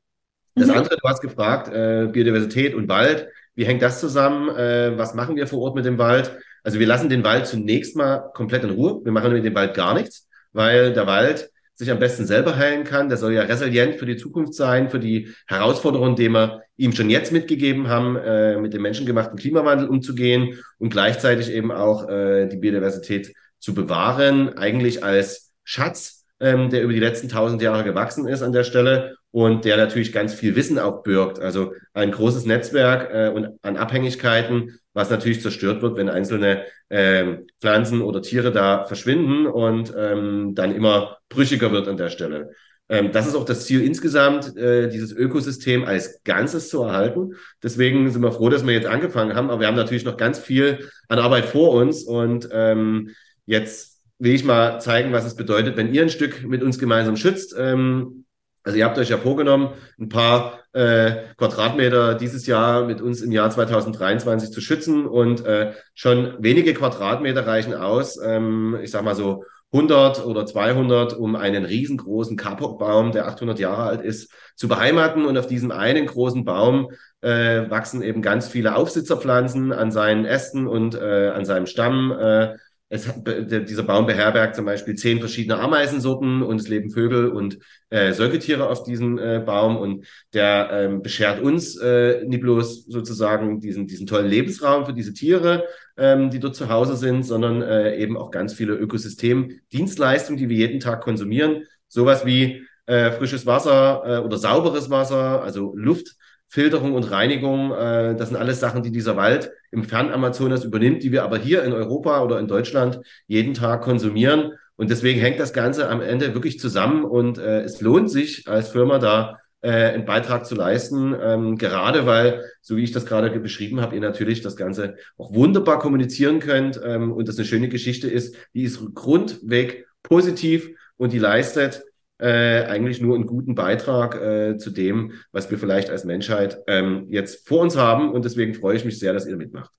Das 0.56 0.68
mhm. 0.68 0.74
andere, 0.74 0.98
du 0.98 1.08
hast 1.08 1.22
gefragt, 1.22 1.68
äh, 1.68 2.08
Biodiversität 2.12 2.74
und 2.74 2.88
Wald. 2.88 3.28
Wie 3.58 3.66
hängt 3.66 3.82
das 3.82 4.00
zusammen? 4.00 4.56
Äh, 4.56 4.98
was 5.00 5.16
machen 5.16 5.36
wir 5.36 5.48
vor 5.48 5.60
Ort 5.62 5.76
mit 5.76 5.84
dem 5.84 5.98
Wald? 5.98 6.32
Also 6.64 6.80
wir 6.80 6.86
lassen 6.86 7.10
den 7.10 7.24
Wald 7.24 7.48
zunächst 7.48 7.96
mal 7.96 8.30
komplett 8.36 8.64
in 8.64 8.70
Ruhe. 8.70 9.02
Wir 9.04 9.12
machen 9.12 9.34
mit 9.34 9.44
dem 9.44 9.56
Wald 9.56 9.74
gar 9.74 9.96
nichts, 9.96 10.28
weil 10.54 10.94
der 10.94 11.08
Wald 11.08 11.50
sich 11.74 11.90
am 11.90 11.98
besten 11.98 12.28
selber 12.28 12.56
heilen 12.56 12.84
kann. 12.84 13.10
Der 13.10 13.18
soll 13.18 13.34
ja 13.34 13.42
resilient 13.42 13.96
für 13.96 14.06
die 14.06 14.16
Zukunft 14.16 14.54
sein, 14.54 14.92
für 14.92 15.00
die 15.00 15.34
Herausforderungen, 15.48 16.16
die 16.16 16.30
wir 16.30 16.62
ihm 16.76 16.92
schon 16.92 17.10
jetzt 17.10 17.32
mitgegeben 17.32 17.88
haben, 17.88 18.16
äh, 18.16 18.58
mit 18.58 18.76
dem 18.76 18.84
menschengemachten 18.84 19.40
Klimawandel 19.40 19.88
umzugehen 19.88 20.60
und 20.78 20.90
gleichzeitig 20.90 21.52
eben 21.52 21.72
auch 21.72 22.08
äh, 22.08 22.46
die 22.48 22.58
Biodiversität 22.58 23.34
zu 23.58 23.74
bewahren, 23.74 24.56
eigentlich 24.56 25.04
als 25.04 25.52
Schatz 25.64 26.17
ähm, 26.40 26.70
der 26.70 26.84
über 26.84 26.94
die 26.94 27.00
letzten 27.00 27.30
tausend 27.30 27.62
Jahre 27.62 27.84
gewachsen 27.84 28.28
ist 28.28 28.42
an 28.42 28.52
der 28.52 28.64
Stelle 28.64 29.18
und 29.32 29.66
der 29.66 29.78
natürlich 29.78 30.12
ganz 30.12 30.34
viel 30.34 30.56
Wissen 30.56 30.80
auch 30.80 31.04
birgt. 31.04 31.40
Also 31.40 31.74
ein 31.94 32.12
großes 32.12 32.46
Netzwerk 32.46 33.10
äh, 33.14 33.30
und 33.30 33.60
an 33.62 33.78
Abhängigkeiten, 33.78 34.80
was 34.94 35.10
natürlich 35.10 35.42
zerstört 35.42 35.82
wird, 35.82 35.98
wenn 35.98 36.10
einzelne 36.10 36.64
äh, 36.90 37.38
Pflanzen 37.60 38.02
oder 38.02 38.22
Tiere 38.22 38.52
da 38.52 38.86
verschwinden 38.86 39.48
und 39.48 39.94
ähm, 39.98 40.56
dann 40.56 40.74
immer 40.74 41.18
brüchiger 41.30 41.72
wird 41.72 41.88
an 41.88 41.98
der 41.98 42.10
Stelle. 42.10 42.52
Ähm, 42.90 43.12
das 43.12 43.28
ist 43.28 43.36
auch 43.36 43.46
das 43.46 43.66
Ziel 43.66 43.84
insgesamt, 43.84 44.56
äh, 44.56 44.90
dieses 44.90 45.12
Ökosystem 45.12 45.84
als 45.84 46.24
Ganzes 46.24 46.70
zu 46.70 46.84
erhalten. 46.84 47.36
Deswegen 47.62 48.10
sind 48.10 48.22
wir 48.22 48.32
froh, 48.32 48.50
dass 48.50 48.66
wir 48.66 48.74
jetzt 48.74 48.88
angefangen 48.88 49.36
haben, 49.36 49.50
aber 49.50 49.60
wir 49.60 49.68
haben 49.68 49.76
natürlich 49.76 50.06
noch 50.06 50.18
ganz 50.18 50.40
viel 50.40 50.90
an 51.10 51.20
Arbeit 51.20 51.46
vor 51.46 51.74
uns 51.74 52.04
und 52.04 52.48
ähm, 52.52 53.12
jetzt 53.46 53.97
will 54.20 54.34
ich 54.34 54.44
mal 54.44 54.80
zeigen, 54.80 55.12
was 55.12 55.26
es 55.26 55.36
bedeutet, 55.36 55.78
wenn 55.78 55.94
ihr 55.94 56.02
ein 56.02 56.10
Stück 56.10 56.44
mit 56.44 56.64
uns 56.64 56.80
gemeinsam 56.80 57.18
schützt. 57.18 57.56
Ähm, 57.58 58.26
also 58.64 58.78
ihr 58.78 58.86
habt 58.86 58.98
euch 58.98 59.10
ja 59.10 59.18
vorgenommen, 59.18 59.70
ein 59.98 60.10
paar 60.10 60.60
äh, 60.74 61.24
Quadratmeter 61.38 62.16
dieses 62.16 62.48
Jahr 62.48 62.86
mit 62.86 63.00
uns 63.00 63.22
im 63.22 63.32
Jahr 63.32 63.50
2023 63.50 64.52
zu 64.52 64.60
schützen 64.60 65.06
und 65.06 65.46
äh, 65.46 65.72
schon 65.94 66.36
wenige 66.40 66.74
Quadratmeter 66.74 67.48
reichen 67.48 67.74
aus. 67.74 68.20
Ähm, 68.22 68.78
ich 68.82 68.92
sag 68.92 69.04
mal 69.04 69.16
so 69.16 69.44
100 69.72 70.26
oder 70.26 70.46
200, 70.46 71.14
um 71.14 71.36
einen 71.36 71.66
riesengroßen 71.66 72.38
Kapokbaum, 72.38 73.12
der 73.12 73.28
800 73.28 73.60
Jahre 73.60 73.84
alt 73.84 74.02
ist, 74.02 74.32
zu 74.56 74.68
beheimaten. 74.68 75.26
Und 75.26 75.38
auf 75.38 75.48
diesem 75.48 75.72
einen 75.72 76.06
großen 76.06 76.46
Baum 76.46 76.92
äh, 77.22 77.70
wachsen 77.70 78.02
eben 78.02 78.22
ganz 78.22 78.48
viele 78.48 78.76
Aufsitzerpflanzen 78.76 79.74
an 79.74 79.92
seinen 79.92 80.26
Ästen 80.26 80.68
und 80.68 80.96
äh, 80.96 81.30
an 81.30 81.46
seinem 81.46 81.66
Stamm. 81.66 82.12
Äh, 82.12 82.56
es, 82.90 83.14
dieser 83.24 83.84
Baum 83.84 84.06
beherbergt 84.06 84.56
zum 84.56 84.66
Beispiel 84.66 84.96
zehn 84.96 85.20
verschiedene 85.20 85.60
Ameisensorten 85.60 86.42
und 86.42 86.60
es 86.60 86.70
leben 86.70 86.90
Vögel 86.90 87.30
und 87.30 87.60
äh, 87.90 88.14
Säugetiere 88.14 88.70
auf 88.70 88.84
diesem 88.84 89.18
äh, 89.18 89.40
Baum 89.46 89.78
und 89.78 90.06
der 90.34 90.70
ähm, 90.72 91.02
beschert 91.02 91.42
uns 91.42 91.76
äh, 91.78 92.24
nicht 92.26 92.42
bloß 92.42 92.86
sozusagen 92.86 93.60
diesen, 93.60 93.88
diesen 93.88 94.08
tollen 94.08 94.28
Lebensraum 94.28 94.86
für 94.86 94.94
diese 94.94 95.14
Tiere, 95.14 95.66
ähm, 95.98 96.30
die 96.30 96.40
dort 96.40 96.56
zu 96.56 96.70
Hause 96.70 96.96
sind, 96.96 97.24
sondern 97.24 97.62
äh, 97.62 97.98
eben 97.98 98.16
auch 98.16 98.32
ganz 98.32 98.54
viele 98.54 98.74
Ökosystemdienstleistungen, 98.76 100.40
die 100.40 100.48
wir 100.48 100.58
jeden 100.58 100.80
Tag 100.80 101.02
konsumieren. 101.02 101.64
Sowas 101.90 102.26
wie 102.26 102.66
äh, 102.86 103.12
frisches 103.12 103.46
Wasser 103.46 104.04
äh, 104.06 104.26
oder 104.26 104.38
sauberes 104.38 104.90
Wasser, 104.90 105.44
also 105.44 105.74
Luft 105.76 106.16
Filterung 106.48 106.94
und 106.94 107.12
Reinigung, 107.12 107.72
äh, 107.72 108.16
das 108.16 108.30
sind 108.30 108.38
alles 108.38 108.60
Sachen, 108.60 108.84
die 108.84 108.92
dieser 108.92 109.16
Wald 109.18 109.52
im 109.72 109.84
Fernamazonas 109.84 110.64
übernimmt, 110.64 111.04
die 111.04 111.12
wir 111.12 111.24
aber 111.24 111.38
hier 111.38 111.64
in 111.64 111.74
Europa 111.74 112.24
oder 112.24 112.40
in 112.40 112.48
Deutschland 112.48 113.00
jeden 113.28 113.54
Tag 113.54 113.82
konsumieren. 113.82 114.54
Und 114.78 114.90
deswegen 114.90 115.20
hängt 115.20 115.40
das 115.40 115.54
Ganze 115.54 115.90
am 115.90 116.02
Ende 116.02 116.34
wirklich 116.34 116.60
zusammen 116.60 117.04
und 117.04 117.38
äh, 117.38 117.62
es 117.62 117.82
lohnt 117.82 118.12
sich 118.12 118.48
als 118.48 118.70
Firma 118.70 119.00
da 119.00 119.40
äh, 119.62 119.72
einen 119.72 120.06
Beitrag 120.06 120.46
zu 120.46 120.56
leisten, 120.56 121.16
ähm, 121.20 121.58
gerade 121.58 122.06
weil, 122.06 122.46
so 122.62 122.78
wie 122.78 122.84
ich 122.84 122.92
das 122.92 123.06
gerade 123.06 123.30
beschrieben 123.40 123.82
habe, 123.82 123.96
ihr 123.96 124.02
natürlich 124.02 124.42
das 124.42 124.56
Ganze 124.56 124.96
auch 125.18 125.34
wunderbar 125.34 125.80
kommunizieren 125.80 126.40
könnt 126.40 126.80
ähm, 126.84 127.12
und 127.12 127.28
das 127.28 127.38
eine 127.38 127.46
schöne 127.46 127.68
Geschichte 127.68 128.08
ist, 128.08 128.36
die 128.54 128.64
ist 128.64 128.80
grundweg 128.94 129.88
positiv 130.04 130.70
und 130.98 131.12
die 131.12 131.20
leistet 131.20 131.84
äh, 132.20 132.64
eigentlich 132.64 133.02
nur 133.02 133.16
einen 133.16 133.28
guten 133.28 133.56
Beitrag 133.56 134.16
äh, 134.16 134.58
zu 134.58 134.72
dem, 134.72 135.14
was 135.32 135.50
wir 135.52 135.58
vielleicht 135.58 135.90
als 135.90 136.04
Menschheit 136.04 136.60
ähm, 136.68 137.06
jetzt 137.10 137.48
vor 137.48 137.62
uns 137.62 137.78
haben. 137.78 138.12
Und 138.12 138.26
deswegen 138.26 138.54
freue 138.54 138.76
ich 138.76 138.86
mich 138.86 139.00
sehr, 139.00 139.14
dass 139.14 139.28
ihr 139.28 139.38
mitmacht. 139.38 139.72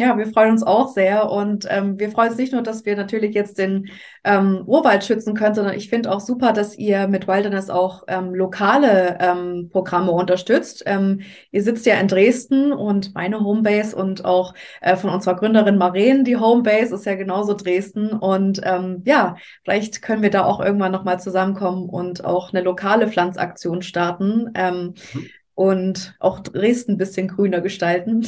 Ja, 0.00 0.16
wir 0.16 0.28
freuen 0.28 0.52
uns 0.52 0.62
auch 0.62 0.88
sehr 0.88 1.30
und 1.30 1.66
ähm, 1.68 1.98
wir 1.98 2.10
freuen 2.10 2.30
uns 2.30 2.38
nicht 2.38 2.54
nur, 2.54 2.62
dass 2.62 2.86
wir 2.86 2.96
natürlich 2.96 3.34
jetzt 3.34 3.58
den 3.58 3.90
ähm, 4.24 4.62
Urwald 4.64 5.04
schützen 5.04 5.34
können, 5.34 5.54
sondern 5.54 5.74
ich 5.74 5.90
finde 5.90 6.10
auch 6.10 6.20
super, 6.20 6.54
dass 6.54 6.74
ihr 6.78 7.06
mit 7.06 7.28
Wilderness 7.28 7.68
auch 7.68 8.04
ähm, 8.08 8.34
lokale 8.34 9.18
ähm, 9.20 9.68
Programme 9.70 10.10
unterstützt. 10.12 10.84
Ähm, 10.86 11.20
ihr 11.50 11.62
sitzt 11.62 11.84
ja 11.84 12.00
in 12.00 12.08
Dresden 12.08 12.72
und 12.72 13.14
meine 13.14 13.40
Homebase 13.40 13.94
und 13.94 14.24
auch 14.24 14.54
äh, 14.80 14.96
von 14.96 15.10
unserer 15.10 15.36
Gründerin 15.36 15.76
Maren, 15.76 16.24
die 16.24 16.38
Homebase 16.38 16.94
ist 16.94 17.04
ja 17.04 17.14
genauso 17.14 17.52
Dresden 17.52 18.14
und 18.14 18.62
ähm, 18.64 19.02
ja, 19.04 19.36
vielleicht 19.64 20.00
können 20.00 20.22
wir 20.22 20.30
da 20.30 20.46
auch 20.46 20.60
irgendwann 20.60 20.92
nochmal 20.92 21.20
zusammenkommen 21.20 21.90
und 21.90 22.24
auch 22.24 22.54
eine 22.54 22.62
lokale 22.62 23.06
Pflanzaktion 23.06 23.82
starten. 23.82 24.50
Ähm, 24.54 24.94
mhm 25.12 25.26
und 25.60 26.14
auch 26.20 26.38
Dresden 26.40 26.92
ein 26.92 26.96
bisschen 26.96 27.28
grüner 27.28 27.60
gestalten. 27.60 28.26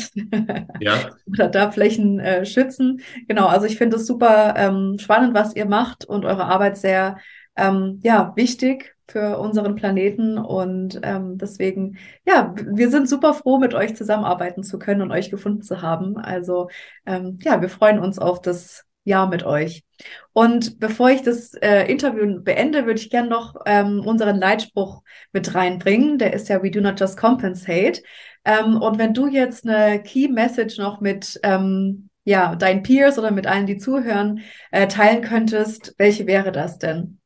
Ja. 0.80 1.12
Oder 1.26 1.48
da 1.48 1.70
Flächen 1.70 2.20
äh, 2.20 2.44
schützen. 2.44 3.00
Genau, 3.26 3.46
also 3.46 3.64
ich 3.64 3.78
finde 3.78 3.96
es 3.96 4.06
super 4.06 4.52
ähm, 4.58 4.98
spannend, 4.98 5.32
was 5.32 5.56
ihr 5.56 5.64
macht 5.64 6.04
und 6.04 6.26
eure 6.26 6.44
Arbeit 6.44 6.76
sehr 6.76 7.16
ähm, 7.56 8.00
ja, 8.02 8.34
wichtig 8.36 8.94
für 9.08 9.38
unseren 9.38 9.76
Planeten. 9.76 10.36
Und 10.36 11.00
ähm, 11.02 11.38
deswegen, 11.38 11.96
ja, 12.26 12.54
wir 12.54 12.90
sind 12.90 13.08
super 13.08 13.32
froh, 13.32 13.58
mit 13.58 13.72
euch 13.72 13.96
zusammenarbeiten 13.96 14.62
zu 14.62 14.78
können 14.78 15.00
und 15.00 15.10
euch 15.10 15.30
gefunden 15.30 15.62
zu 15.62 15.80
haben. 15.80 16.18
Also 16.18 16.68
ähm, 17.06 17.38
ja, 17.40 17.62
wir 17.62 17.70
freuen 17.70 17.98
uns 17.98 18.18
auf 18.18 18.42
das 18.42 18.84
Jahr 19.04 19.28
mit 19.28 19.44
euch. 19.44 19.84
Und 20.32 20.78
bevor 20.78 21.10
ich 21.10 21.22
das 21.22 21.54
äh, 21.54 21.90
Interview 21.90 22.40
beende, 22.40 22.86
würde 22.86 23.00
ich 23.00 23.10
gerne 23.10 23.28
noch 23.28 23.56
ähm, 23.66 24.00
unseren 24.00 24.38
Leitspruch 24.38 25.02
mit 25.32 25.54
reinbringen. 25.54 26.18
Der 26.18 26.32
ist 26.32 26.48
ja 26.48 26.62
We 26.62 26.70
do 26.70 26.80
not 26.80 26.98
just 26.98 27.16
compensate. 27.16 28.02
Ähm, 28.44 28.80
und 28.80 28.98
wenn 28.98 29.14
du 29.14 29.28
jetzt 29.28 29.66
eine 29.66 30.02
Key 30.02 30.28
Message 30.28 30.78
noch 30.78 31.00
mit 31.00 31.38
ähm, 31.42 32.08
ja, 32.24 32.54
deinen 32.54 32.82
Peers 32.82 33.18
oder 33.18 33.30
mit 33.30 33.46
allen, 33.46 33.66
die 33.66 33.78
zuhören, 33.78 34.40
äh, 34.70 34.86
teilen 34.86 35.22
könntest, 35.22 35.94
welche 35.98 36.26
wäre 36.26 36.52
das 36.52 36.78
denn? 36.78 37.18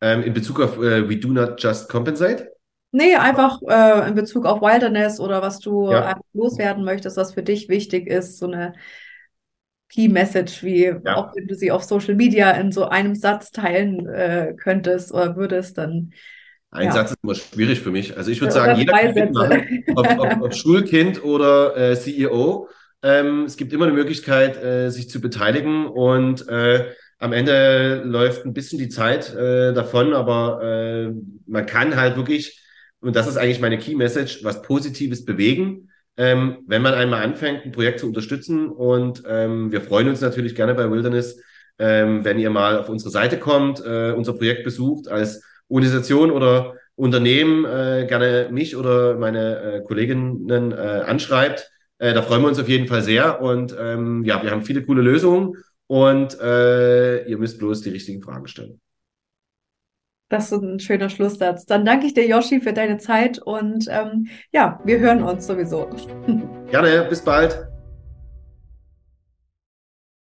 Ähm, 0.00 0.22
in 0.22 0.32
Bezug 0.32 0.60
auf 0.60 0.78
äh, 0.78 1.08
We 1.08 1.16
do 1.16 1.28
not 1.28 1.62
just 1.62 1.88
compensate? 1.88 2.50
Nee, 2.90 3.16
einfach 3.16 3.60
äh, 3.68 4.08
in 4.08 4.14
Bezug 4.14 4.46
auf 4.46 4.62
Wilderness 4.62 5.20
oder 5.20 5.42
was 5.42 5.58
du 5.58 5.90
ja. 5.90 6.18
loswerden 6.32 6.84
möchtest, 6.84 7.16
was 7.16 7.34
für 7.34 7.42
dich 7.42 7.68
wichtig 7.68 8.06
ist, 8.06 8.38
so 8.38 8.46
eine 8.46 8.74
Key 9.90 10.08
Message, 10.08 10.62
wie 10.62 10.84
ja. 10.84 11.16
auch 11.16 11.34
wenn 11.34 11.46
du 11.46 11.54
sie 11.54 11.70
auf 11.70 11.82
Social 11.82 12.14
Media 12.14 12.50
in 12.52 12.72
so 12.72 12.84
einem 12.84 13.14
Satz 13.14 13.50
teilen 13.50 14.06
äh, 14.06 14.54
könntest 14.56 15.12
oder 15.12 15.36
würdest, 15.36 15.78
dann. 15.78 16.12
Ein 16.70 16.86
ja. 16.86 16.92
Satz 16.92 17.12
ist 17.12 17.18
immer 17.22 17.34
schwierig 17.34 17.80
für 17.80 17.90
mich. 17.90 18.16
Also 18.16 18.30
ich 18.30 18.40
würde 18.42 18.52
sagen, 18.52 18.78
jeder 18.78 18.92
kann 18.92 19.14
mitmachen, 19.14 19.84
ob, 19.96 20.18
ob, 20.18 20.40
ob, 20.42 20.54
Schulkind 20.54 21.24
oder 21.24 21.74
äh, 21.76 21.96
CEO. 21.96 22.68
Ähm, 23.02 23.44
es 23.44 23.56
gibt 23.56 23.72
immer 23.72 23.86
eine 23.86 23.94
Möglichkeit, 23.94 24.62
äh, 24.62 24.90
sich 24.90 25.08
zu 25.08 25.20
beteiligen 25.20 25.86
und 25.86 26.46
äh, 26.48 26.92
am 27.18 27.32
Ende 27.32 28.02
läuft 28.04 28.44
ein 28.44 28.52
bisschen 28.52 28.78
die 28.78 28.90
Zeit 28.90 29.34
äh, 29.34 29.72
davon, 29.72 30.12
aber 30.12 30.62
äh, 30.62 31.12
man 31.46 31.64
kann 31.64 31.96
halt 31.96 32.16
wirklich, 32.16 32.62
und 33.00 33.16
das 33.16 33.26
ist 33.26 33.36
eigentlich 33.36 33.60
meine 33.60 33.78
Key 33.78 33.94
Message, 33.94 34.44
was 34.44 34.62
Positives 34.62 35.24
bewegen 35.24 35.87
ähm, 36.18 36.58
wenn 36.66 36.82
man 36.82 36.94
einmal 36.94 37.22
anfängt, 37.22 37.64
ein 37.64 37.72
Projekt 37.72 38.00
zu 38.00 38.06
unterstützen. 38.06 38.68
Und 38.68 39.22
ähm, 39.26 39.72
wir 39.72 39.80
freuen 39.80 40.08
uns 40.08 40.20
natürlich 40.20 40.54
gerne 40.54 40.74
bei 40.74 40.90
Wilderness, 40.90 41.40
ähm, 41.78 42.24
wenn 42.24 42.38
ihr 42.38 42.50
mal 42.50 42.78
auf 42.78 42.88
unsere 42.88 43.10
Seite 43.10 43.38
kommt, 43.38 43.80
äh, 43.86 44.12
unser 44.12 44.34
Projekt 44.34 44.64
besucht 44.64 45.08
als 45.08 45.42
Organisation 45.68 46.32
oder 46.32 46.74
Unternehmen, 46.96 47.64
äh, 47.64 48.06
gerne 48.08 48.48
mich 48.50 48.76
oder 48.76 49.16
meine 49.16 49.62
äh, 49.62 49.80
Kolleginnen 49.82 50.72
äh, 50.72 50.74
anschreibt. 51.06 51.70
Äh, 51.98 52.12
da 52.14 52.22
freuen 52.22 52.42
wir 52.42 52.48
uns 52.48 52.58
auf 52.58 52.68
jeden 52.68 52.88
Fall 52.88 53.02
sehr. 53.02 53.40
Und 53.40 53.76
ähm, 53.78 54.24
ja, 54.24 54.42
wir 54.42 54.50
haben 54.50 54.64
viele 54.64 54.84
coole 54.84 55.02
Lösungen 55.02 55.56
und 55.86 56.38
äh, 56.40 57.24
ihr 57.28 57.38
müsst 57.38 57.60
bloß 57.60 57.82
die 57.82 57.90
richtigen 57.90 58.22
Fragen 58.22 58.48
stellen. 58.48 58.80
Das 60.28 60.52
ist 60.52 60.62
ein 60.62 60.78
schöner 60.78 61.08
Schlusssatz. 61.08 61.64
Dann 61.64 61.84
danke 61.84 62.06
ich 62.06 62.14
dir, 62.14 62.26
Yoshi, 62.26 62.60
für 62.60 62.72
deine 62.72 62.98
Zeit 62.98 63.38
und 63.38 63.86
ähm, 63.90 64.28
ja, 64.52 64.80
wir 64.84 64.98
hören 64.98 65.22
uns 65.22 65.46
sowieso. 65.46 65.88
Gerne, 66.70 67.06
bis 67.08 67.22
bald. 67.22 67.68